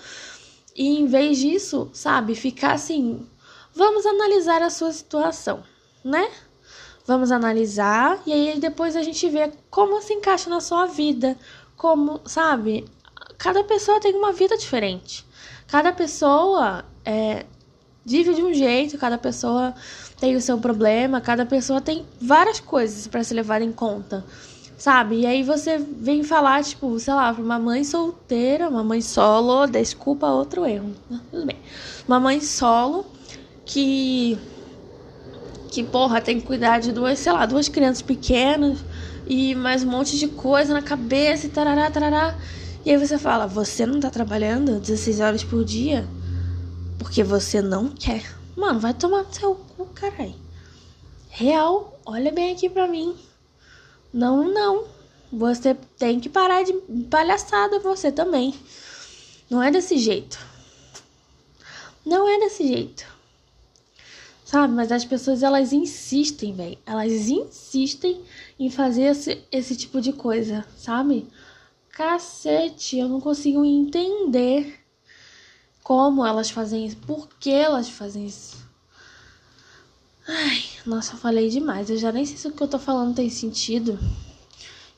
E 0.74 0.98
em 0.98 1.06
vez 1.06 1.38
disso, 1.38 1.90
sabe, 1.92 2.34
ficar 2.34 2.72
assim, 2.72 3.26
vamos 3.74 4.06
analisar 4.06 4.62
a 4.62 4.70
sua 4.70 4.92
situação, 4.92 5.62
né? 6.04 6.30
Vamos 7.08 7.32
analisar 7.32 8.20
e 8.26 8.32
aí 8.34 8.60
depois 8.60 8.94
a 8.94 9.02
gente 9.02 9.26
vê 9.30 9.50
como 9.70 9.98
se 10.02 10.12
encaixa 10.12 10.50
na 10.50 10.60
sua 10.60 10.84
vida, 10.84 11.38
como, 11.74 12.20
sabe? 12.26 12.84
Cada 13.38 13.64
pessoa 13.64 13.98
tem 13.98 14.14
uma 14.14 14.30
vida 14.30 14.58
diferente. 14.58 15.24
Cada 15.68 15.90
pessoa 15.90 16.84
é, 17.06 17.46
vive 18.04 18.34
de 18.34 18.42
um 18.42 18.52
jeito, 18.52 18.98
cada 18.98 19.16
pessoa 19.16 19.74
tem 20.20 20.36
o 20.36 20.40
seu 20.42 20.58
problema, 20.58 21.18
cada 21.18 21.46
pessoa 21.46 21.80
tem 21.80 22.04
várias 22.20 22.60
coisas 22.60 23.06
para 23.06 23.24
se 23.24 23.32
levar 23.32 23.62
em 23.62 23.72
conta, 23.72 24.22
sabe? 24.76 25.20
E 25.20 25.26
aí 25.26 25.42
você 25.42 25.78
vem 25.78 26.22
falar, 26.22 26.62
tipo, 26.62 27.00
sei 27.00 27.14
lá, 27.14 27.32
pra 27.32 27.42
uma 27.42 27.58
mãe 27.58 27.84
solteira, 27.84 28.68
uma 28.68 28.84
mãe 28.84 29.00
solo, 29.00 29.66
desculpa 29.66 30.26
outro 30.26 30.66
erro, 30.66 30.92
tudo 31.30 31.46
bem. 31.46 31.56
Uma 32.06 32.20
mãe 32.20 32.38
solo 32.38 33.06
que 33.64 34.36
que, 35.70 35.84
porra, 35.84 36.20
tem 36.20 36.40
que 36.40 36.46
cuidar 36.46 36.80
de 36.80 36.92
duas, 36.92 37.18
sei 37.18 37.32
lá, 37.32 37.46
duas 37.46 37.68
crianças 37.68 38.02
pequenas 38.02 38.78
e 39.26 39.54
mais 39.54 39.84
um 39.84 39.90
monte 39.90 40.18
de 40.18 40.26
coisa 40.28 40.72
na 40.72 40.82
cabeça 40.82 41.46
e 41.46 41.50
tarará, 41.50 41.90
tarará. 41.90 42.36
E 42.84 42.90
aí 42.90 42.96
você 42.96 43.18
fala, 43.18 43.46
você 43.46 43.84
não 43.84 44.00
tá 44.00 44.10
trabalhando 44.10 44.80
16 44.80 45.20
horas 45.20 45.44
por 45.44 45.64
dia 45.64 46.06
porque 46.98 47.22
você 47.22 47.60
não 47.60 47.88
quer. 47.88 48.24
Mano, 48.56 48.80
vai 48.80 48.94
tomar 48.94 49.22
no 49.22 49.32
seu 49.32 49.54
cu, 49.54 49.86
carai. 49.86 50.34
Real, 51.28 52.00
olha 52.04 52.32
bem 52.32 52.52
aqui 52.52 52.68
pra 52.68 52.88
mim. 52.88 53.14
Não, 54.12 54.52
não. 54.52 54.84
Você 55.30 55.76
tem 55.98 56.18
que 56.18 56.28
parar 56.28 56.64
de 56.64 56.72
palhaçada, 57.10 57.78
você 57.78 58.10
também. 58.10 58.54
Não 59.50 59.62
é 59.62 59.70
desse 59.70 59.98
jeito. 59.98 60.38
Não 62.04 62.26
é 62.26 62.38
desse 62.40 62.66
jeito. 62.66 63.06
Sabe? 64.48 64.72
Mas 64.72 64.90
as 64.90 65.04
pessoas 65.04 65.42
elas 65.42 65.74
insistem, 65.74 66.54
velho. 66.54 66.78
Elas 66.86 67.28
insistem 67.28 68.22
em 68.58 68.70
fazer 68.70 69.02
esse, 69.02 69.44
esse 69.52 69.76
tipo 69.76 70.00
de 70.00 70.10
coisa, 70.10 70.64
sabe? 70.74 71.28
Cacete, 71.90 72.96
eu 72.96 73.10
não 73.10 73.20
consigo 73.20 73.62
entender 73.62 74.80
como 75.82 76.24
elas 76.24 76.48
fazem 76.48 76.86
isso, 76.86 76.96
por 76.96 77.28
que 77.38 77.50
elas 77.50 77.90
fazem 77.90 78.24
isso. 78.24 78.56
Ai, 80.26 80.64
nossa, 80.86 81.12
eu 81.12 81.18
falei 81.18 81.50
demais. 81.50 81.90
Eu 81.90 81.98
já 81.98 82.10
nem 82.10 82.24
sei 82.24 82.38
se 82.38 82.48
o 82.48 82.52
que 82.52 82.62
eu 82.62 82.68
tô 82.68 82.78
falando 82.78 83.16
tem 83.16 83.28
sentido. 83.28 83.98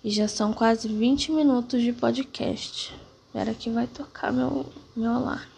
E 0.05 0.11
já 0.11 0.29
são 0.29 0.53
quase 0.53 0.87
20 0.87 1.33
minutos 1.33 1.83
de 1.83 1.93
podcast. 1.93 2.95
Espera 3.27 3.53
que 3.53 3.69
vai 3.69 3.89
tocar 3.89 4.33
meu, 4.33 4.65
meu 4.95 5.11
alarme. 5.11 5.51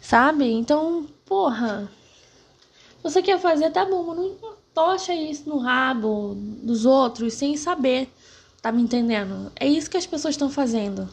Sabe? 0.00 0.44
Então, 0.44 1.04
porra. 1.26 1.90
Você 3.02 3.22
quer 3.22 3.38
fazer, 3.38 3.70
tá 3.70 3.84
bom, 3.84 4.04
mas 4.04 4.16
não 4.16 4.54
tocha 4.74 5.14
isso 5.14 5.48
no 5.48 5.58
rabo 5.58 6.34
dos 6.62 6.84
outros 6.84 7.34
sem 7.34 7.56
saber. 7.56 8.08
Tá 8.60 8.70
me 8.70 8.82
entendendo? 8.82 9.50
É 9.56 9.66
isso 9.66 9.90
que 9.90 9.96
as 9.96 10.06
pessoas 10.06 10.34
estão 10.34 10.50
fazendo. 10.50 11.08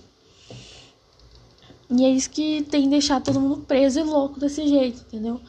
E 1.89 2.03
é 2.03 2.09
isso 2.09 2.29
que 2.29 2.63
tem 2.63 2.89
deixado 2.89 3.23
todo 3.23 3.39
mundo 3.39 3.63
preso 3.65 3.99
e 3.99 4.03
louco 4.03 4.39
desse 4.39 4.67
jeito, 4.67 5.01
entendeu? 5.07 5.39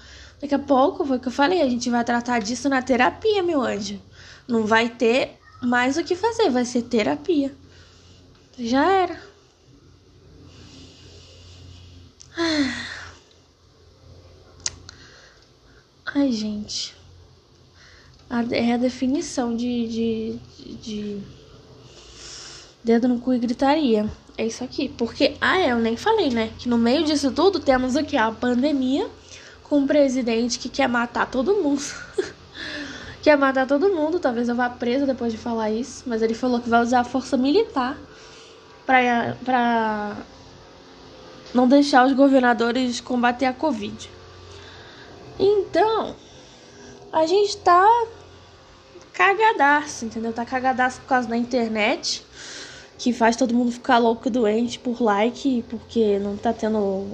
Daqui 0.40 0.54
a 0.54 0.58
pouco, 0.58 1.04
foi 1.04 1.16
o 1.16 1.20
que 1.20 1.26
eu 1.26 1.32
falei, 1.32 1.60
a 1.60 1.68
gente 1.68 1.90
vai 1.90 2.04
tratar 2.04 2.38
disso 2.38 2.68
na 2.68 2.80
terapia, 2.80 3.42
meu 3.42 3.60
anjo. 3.60 4.00
Não 4.46 4.64
vai 4.64 4.88
ter 4.88 5.36
mais 5.60 5.96
o 5.96 6.04
que 6.04 6.14
fazer, 6.14 6.48
vai 6.50 6.64
ser 6.64 6.82
terapia. 6.82 7.52
Já 8.56 8.88
era. 8.88 9.20
Ai, 16.14 16.32
gente. 16.32 16.96
É 18.50 18.72
a 18.72 18.76
definição 18.76 19.54
de, 19.56 19.88
de, 19.88 20.38
de 20.82 21.22
dedo 22.82 23.08
no 23.08 23.20
cu 23.20 23.34
e 23.34 23.38
gritaria. 23.38 24.08
É 24.36 24.46
isso 24.46 24.64
aqui. 24.64 24.88
Porque, 24.88 25.36
ah, 25.40 25.58
é, 25.58 25.72
eu 25.72 25.78
nem 25.78 25.96
falei, 25.96 26.30
né? 26.30 26.50
Que 26.58 26.68
no 26.68 26.78
meio 26.78 27.04
disso 27.04 27.30
tudo 27.30 27.60
temos 27.60 27.94
o 27.94 28.04
que? 28.04 28.16
A 28.16 28.30
pandemia 28.30 29.08
com 29.64 29.78
um 29.78 29.86
presidente 29.86 30.58
que 30.58 30.68
quer 30.68 30.88
matar 30.88 31.30
todo 31.30 31.56
mundo. 31.56 31.82
quer 33.22 33.36
matar 33.36 33.66
todo 33.66 33.94
mundo. 33.94 34.18
Talvez 34.18 34.48
eu 34.48 34.54
vá 34.54 34.70
presa 34.70 35.06
depois 35.06 35.32
de 35.32 35.38
falar 35.38 35.70
isso. 35.70 36.04
Mas 36.06 36.22
ele 36.22 36.34
falou 36.34 36.60
que 36.60 36.70
vai 36.70 36.82
usar 36.82 37.00
a 37.00 37.04
força 37.04 37.36
militar 37.36 37.98
pra, 38.86 39.36
pra 39.44 40.16
não 41.54 41.68
deixar 41.68 42.06
os 42.06 42.12
governadores 42.14 43.00
combater 43.00 43.46
a 43.46 43.52
Covid. 43.52 44.17
Então, 45.38 46.14
a 47.12 47.26
gente 47.26 47.56
tá 47.58 47.86
cagadaço, 49.12 50.04
entendeu? 50.04 50.32
Tá 50.32 50.44
cagadaço 50.44 51.00
por 51.00 51.06
causa 51.06 51.28
da 51.28 51.36
internet, 51.36 52.24
que 52.98 53.12
faz 53.12 53.36
todo 53.36 53.54
mundo 53.54 53.72
ficar 53.72 53.98
louco 53.98 54.28
e 54.28 54.30
doente 54.30 54.78
por 54.78 55.00
like, 55.02 55.64
porque 55.68 56.18
não 56.18 56.36
tá 56.36 56.52
tendo 56.52 57.06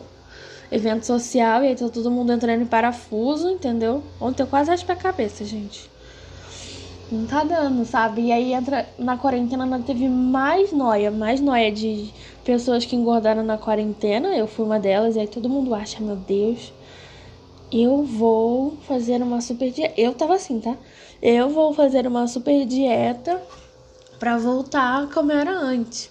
evento 0.71 1.07
social 1.07 1.63
e 1.63 1.69
aí 1.69 1.77
tá 1.77 1.89
todo 1.89 2.11
mundo 2.11 2.33
entrando 2.33 2.63
em 2.63 2.67
parafuso, 2.67 3.51
entendeu? 3.51 4.03
Ontem 4.21 4.43
eu 4.43 4.47
quase 4.47 4.71
acho 4.71 4.85
pra 4.85 4.97
cabeça, 4.97 5.45
gente. 5.45 5.91
Não 7.13 7.27
tá 7.27 7.45
dando, 7.45 7.85
sabe? 7.85 8.23
E 8.23 8.33
aí 8.33 8.53
entra 8.53 8.89
na 8.99 9.17
quarentena 9.17 9.79
teve 9.81 10.09
mais 10.09 10.73
noia, 10.73 11.11
mais 11.11 11.41
noia 11.41 11.71
de 11.71 12.11
pessoas 12.43 12.85
que 12.85 12.97
engordaram 12.97 13.43
na 13.43 13.59
quarentena. 13.59 14.35
Eu 14.35 14.47
fui 14.47 14.65
uma 14.65 14.81
delas, 14.81 15.15
e 15.15 15.21
aí 15.21 15.29
todo 15.29 15.49
mundo 15.49 15.75
acha, 15.75 16.03
meu 16.03 16.17
Deus, 16.17 16.73
eu 17.75 18.05
vou 18.05 18.77
fazer 18.87 19.21
uma 19.21 19.41
super 19.41 19.71
dieta. 19.71 20.01
Eu 20.01 20.15
tava 20.15 20.35
assim, 20.35 20.61
tá? 20.61 20.77
Eu 21.21 21.49
vou 21.49 21.75
fazer 21.75 22.07
uma 22.07 22.29
super 22.29 22.65
dieta 22.65 23.43
pra 24.19 24.39
voltar 24.39 25.09
como 25.09 25.33
era 25.33 25.51
antes. 25.51 26.09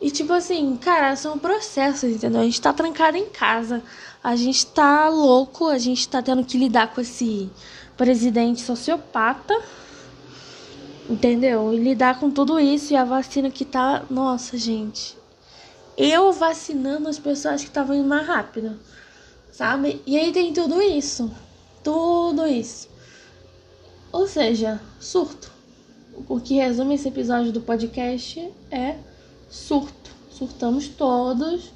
E 0.00 0.10
tipo 0.10 0.32
assim, 0.32 0.76
cara, 0.76 1.16
são 1.16 1.38
processos, 1.38 2.04
entendeu? 2.04 2.40
A 2.40 2.44
gente 2.44 2.60
tá 2.60 2.72
trancado 2.72 3.16
em 3.16 3.26
casa, 3.26 3.82
a 4.22 4.36
gente 4.36 4.66
tá 4.66 5.08
louco, 5.08 5.66
a 5.66 5.78
gente 5.78 6.08
tá 6.08 6.22
tendo 6.22 6.44
que 6.44 6.56
lidar 6.56 6.94
com 6.94 7.00
esse 7.00 7.50
presidente 7.96 8.60
sociopata, 8.60 9.54
entendeu? 11.08 11.72
E 11.72 11.78
lidar 11.78 12.20
com 12.20 12.30
tudo 12.30 12.60
isso 12.60 12.92
e 12.92 12.96
a 12.96 13.04
vacina 13.04 13.50
que 13.50 13.64
tá. 13.64 14.04
Nossa, 14.08 14.56
gente. 14.56 15.16
Eu 15.96 16.32
vacinando 16.32 17.08
as 17.08 17.18
pessoas 17.18 17.62
que 17.62 17.68
estavam 17.68 17.96
indo 17.96 18.08
mais 18.08 18.26
rápido 18.26 18.78
sabe? 19.54 20.02
E 20.04 20.18
aí 20.18 20.32
tem 20.32 20.52
tudo 20.52 20.82
isso, 20.82 21.30
tudo 21.82 22.44
isso. 22.44 22.88
Ou 24.10 24.26
seja, 24.26 24.80
surto. 24.98 25.52
O 26.28 26.40
que 26.40 26.54
resume 26.54 26.96
esse 26.96 27.08
episódio 27.08 27.52
do 27.52 27.60
podcast 27.60 28.52
é 28.70 28.96
surto. 29.48 30.10
Surtamos 30.28 30.88
todos, 30.88 31.72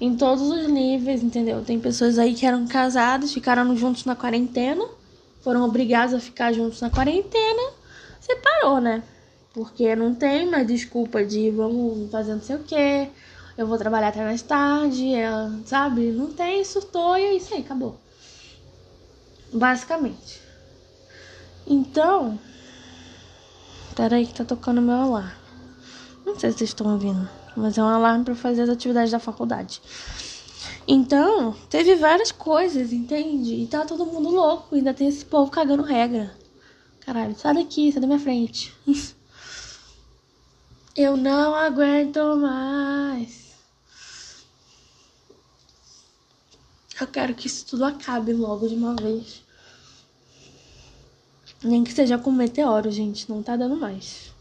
em 0.00 0.16
todos 0.16 0.42
os 0.42 0.66
níveis, 0.68 1.22
entendeu? 1.22 1.62
Tem 1.64 1.78
pessoas 1.78 2.18
aí 2.18 2.34
que 2.34 2.44
eram 2.44 2.66
casadas, 2.66 3.32
ficaram 3.32 3.76
juntos 3.76 4.04
na 4.04 4.16
quarentena, 4.16 4.84
foram 5.40 5.64
obrigados 5.64 6.14
a 6.14 6.18
ficar 6.18 6.52
juntos 6.52 6.80
na 6.80 6.90
quarentena, 6.90 7.72
separou, 8.20 8.80
né? 8.80 9.04
Porque 9.54 9.94
não 9.94 10.14
tem 10.14 10.50
mais 10.50 10.66
desculpa 10.66 11.24
de 11.24 11.50
vamos 11.50 12.10
fazer 12.10 12.34
não 12.34 12.42
sei 12.42 12.56
o 12.56 12.64
quê, 12.64 13.08
eu 13.60 13.66
vou 13.66 13.76
trabalhar 13.76 14.08
até 14.08 14.24
mais 14.24 14.40
tarde, 14.40 15.12
ela, 15.12 15.60
sabe? 15.66 16.10
Não 16.12 16.32
tem, 16.32 16.64
surtou 16.64 17.18
e 17.18 17.22
é 17.22 17.36
isso 17.36 17.52
aí, 17.52 17.60
acabou. 17.60 17.94
Basicamente. 19.52 20.40
Então. 21.66 22.40
Peraí 23.94 24.26
que 24.26 24.32
tá 24.32 24.46
tocando 24.46 24.80
meu 24.80 24.94
alarme. 24.94 25.38
Não 26.24 26.38
sei 26.38 26.52
se 26.52 26.58
vocês 26.58 26.70
estão 26.70 26.90
ouvindo, 26.90 27.28
mas 27.54 27.76
é 27.76 27.82
um 27.82 27.88
alarme 27.88 28.24
para 28.24 28.34
fazer 28.34 28.62
as 28.62 28.70
atividades 28.70 29.12
da 29.12 29.18
faculdade. 29.18 29.82
Então, 30.88 31.54
teve 31.68 31.96
várias 31.96 32.32
coisas, 32.32 32.94
entende? 32.94 33.56
E 33.56 33.66
tá 33.66 33.84
todo 33.84 34.06
mundo 34.06 34.30
louco, 34.30 34.74
ainda 34.74 34.94
tem 34.94 35.06
esse 35.08 35.24
povo 35.26 35.50
cagando 35.50 35.82
regra. 35.82 36.34
Caralho, 37.00 37.38
sai 37.38 37.52
daqui, 37.54 37.92
sai 37.92 38.00
da 38.00 38.06
minha 38.06 38.18
frente. 38.18 38.74
Eu 40.96 41.14
não 41.16 41.54
aguento 41.54 42.36
mais. 42.36 43.49
Eu 47.00 47.06
quero 47.06 47.34
que 47.34 47.46
isso 47.46 47.64
tudo 47.64 47.84
acabe 47.84 48.32
logo 48.34 48.68
de 48.68 48.74
uma 48.74 48.94
vez. 48.94 49.42
Nem 51.62 51.82
que 51.82 51.92
seja 51.92 52.18
com 52.18 52.30
meteoro, 52.30 52.90
gente. 52.90 53.30
Não 53.30 53.42
tá 53.42 53.56
dando 53.56 53.76
mais. 53.76 54.32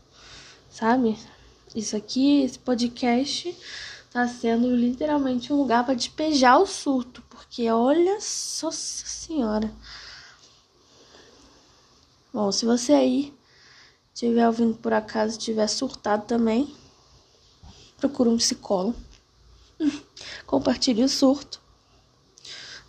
sabe? 0.70 1.18
Isso 1.74 1.96
aqui, 1.96 2.42
esse 2.42 2.60
podcast, 2.60 3.56
tá 4.12 4.28
sendo 4.28 4.76
literalmente 4.76 5.54
um 5.54 5.58
lugar 5.58 5.86
para 5.86 5.94
despejar 5.94 6.60
o 6.60 6.66
surto, 6.66 7.24
porque 7.30 7.70
olha 7.70 8.20
só 8.20 8.72
senhora. 8.72 9.72
Bom, 12.34 12.52
se 12.52 12.66
você 12.66 12.94
aí 12.94 13.34
estiver 14.14 14.48
ouvindo 14.48 14.78
por 14.78 14.94
acaso 14.94 15.38
estiver 15.38 15.68
surtado 15.68 16.26
também, 16.26 16.76
procure 17.98 18.30
um 18.30 18.38
psicólogo. 18.38 18.96
Compartilhe 20.46 21.04
o 21.04 21.10
surto. 21.10 21.69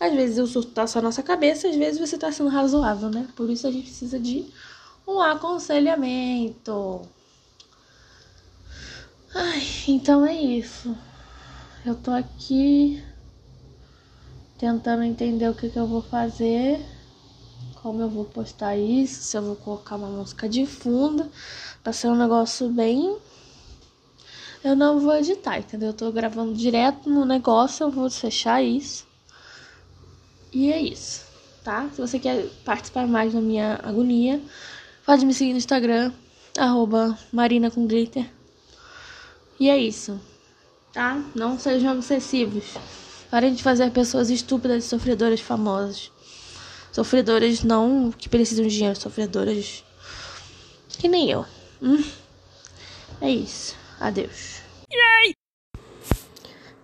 Às 0.00 0.14
vezes 0.14 0.38
o 0.38 0.46
surto 0.46 0.70
tá 0.72 0.86
só 0.86 0.98
na 0.98 1.08
nossa 1.08 1.22
cabeça, 1.22 1.68
às 1.68 1.76
vezes 1.76 2.00
você 2.00 2.16
tá 2.16 2.32
sendo 2.32 2.48
razoável, 2.48 3.10
né? 3.10 3.28
Por 3.36 3.50
isso 3.50 3.66
a 3.66 3.70
gente 3.70 3.84
precisa 3.84 4.18
de 4.18 4.46
um 5.06 5.20
aconselhamento. 5.20 7.02
Ai, 9.34 9.62
então 9.88 10.24
é 10.24 10.34
isso. 10.34 10.96
Eu 11.84 11.94
tô 11.94 12.10
aqui 12.10 13.04
tentando 14.58 15.02
entender 15.02 15.48
o 15.48 15.54
que, 15.54 15.68
que 15.68 15.78
eu 15.78 15.86
vou 15.86 16.02
fazer, 16.02 16.80
como 17.82 18.00
eu 18.00 18.08
vou 18.08 18.24
postar 18.24 18.76
isso, 18.76 19.22
se 19.22 19.36
eu 19.36 19.42
vou 19.42 19.56
colocar 19.56 19.96
uma 19.96 20.08
música 20.08 20.48
de 20.48 20.64
fundo, 20.66 21.30
pra 21.82 21.92
ser 21.92 22.08
um 22.08 22.16
negócio 22.16 22.70
bem. 22.70 23.18
Eu 24.64 24.74
não 24.74 24.98
vou 24.98 25.14
editar, 25.16 25.58
entendeu? 25.58 25.88
Eu 25.88 25.94
tô 25.94 26.10
gravando 26.10 26.54
direto 26.54 27.08
no 27.08 27.24
negócio, 27.24 27.84
eu 27.84 27.90
vou 27.90 28.10
fechar 28.10 28.62
isso. 28.62 29.09
E 30.52 30.72
é 30.72 30.80
isso, 30.80 31.24
tá? 31.62 31.88
Se 31.92 32.00
você 32.00 32.18
quer 32.18 32.44
participar 32.64 33.06
mais 33.06 33.32
da 33.32 33.40
minha 33.40 33.78
agonia, 33.82 34.40
pode 35.06 35.24
me 35.24 35.32
seguir 35.32 35.52
no 35.52 35.58
Instagram, 35.58 36.12
arroba 36.58 37.16
Marina 37.32 37.70
com 37.70 37.86
glitter. 37.86 38.28
E 39.58 39.68
é 39.68 39.78
isso, 39.78 40.20
tá? 40.92 41.22
Não 41.34 41.58
sejam 41.58 41.94
obsessivos. 41.94 42.64
Parem 43.30 43.54
de 43.54 43.62
fazer 43.62 43.90
pessoas 43.92 44.28
estúpidas 44.28 44.84
e 44.84 44.88
sofredoras 44.88 45.40
famosas. 45.40 46.10
Sofredoras 46.90 47.62
não 47.62 48.10
que 48.10 48.28
precisam 48.28 48.66
de 48.66 48.74
dinheiro, 48.74 48.98
sofredoras 48.98 49.84
que 50.98 51.08
nem 51.08 51.30
eu. 51.30 51.46
Hum? 51.80 52.02
É 53.20 53.30
isso. 53.30 53.76
Adeus. 54.00 54.60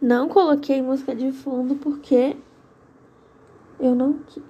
Não 0.00 0.28
coloquei 0.28 0.82
música 0.82 1.16
de 1.16 1.32
fundo 1.32 1.74
porque 1.76 2.36
eu 3.80 3.94
não 3.94 4.14
quis. 4.26 4.42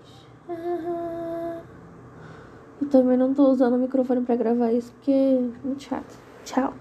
E 2.80 2.86
também 2.86 3.16
não 3.16 3.34
tô 3.34 3.50
usando 3.50 3.74
o 3.74 3.78
microfone 3.78 4.24
para 4.24 4.36
gravar 4.36 4.72
isso 4.72 4.92
porque 4.92 5.10
é 5.10 5.40
muito 5.64 5.82
chato. 5.82 6.18
Tchau. 6.44 6.72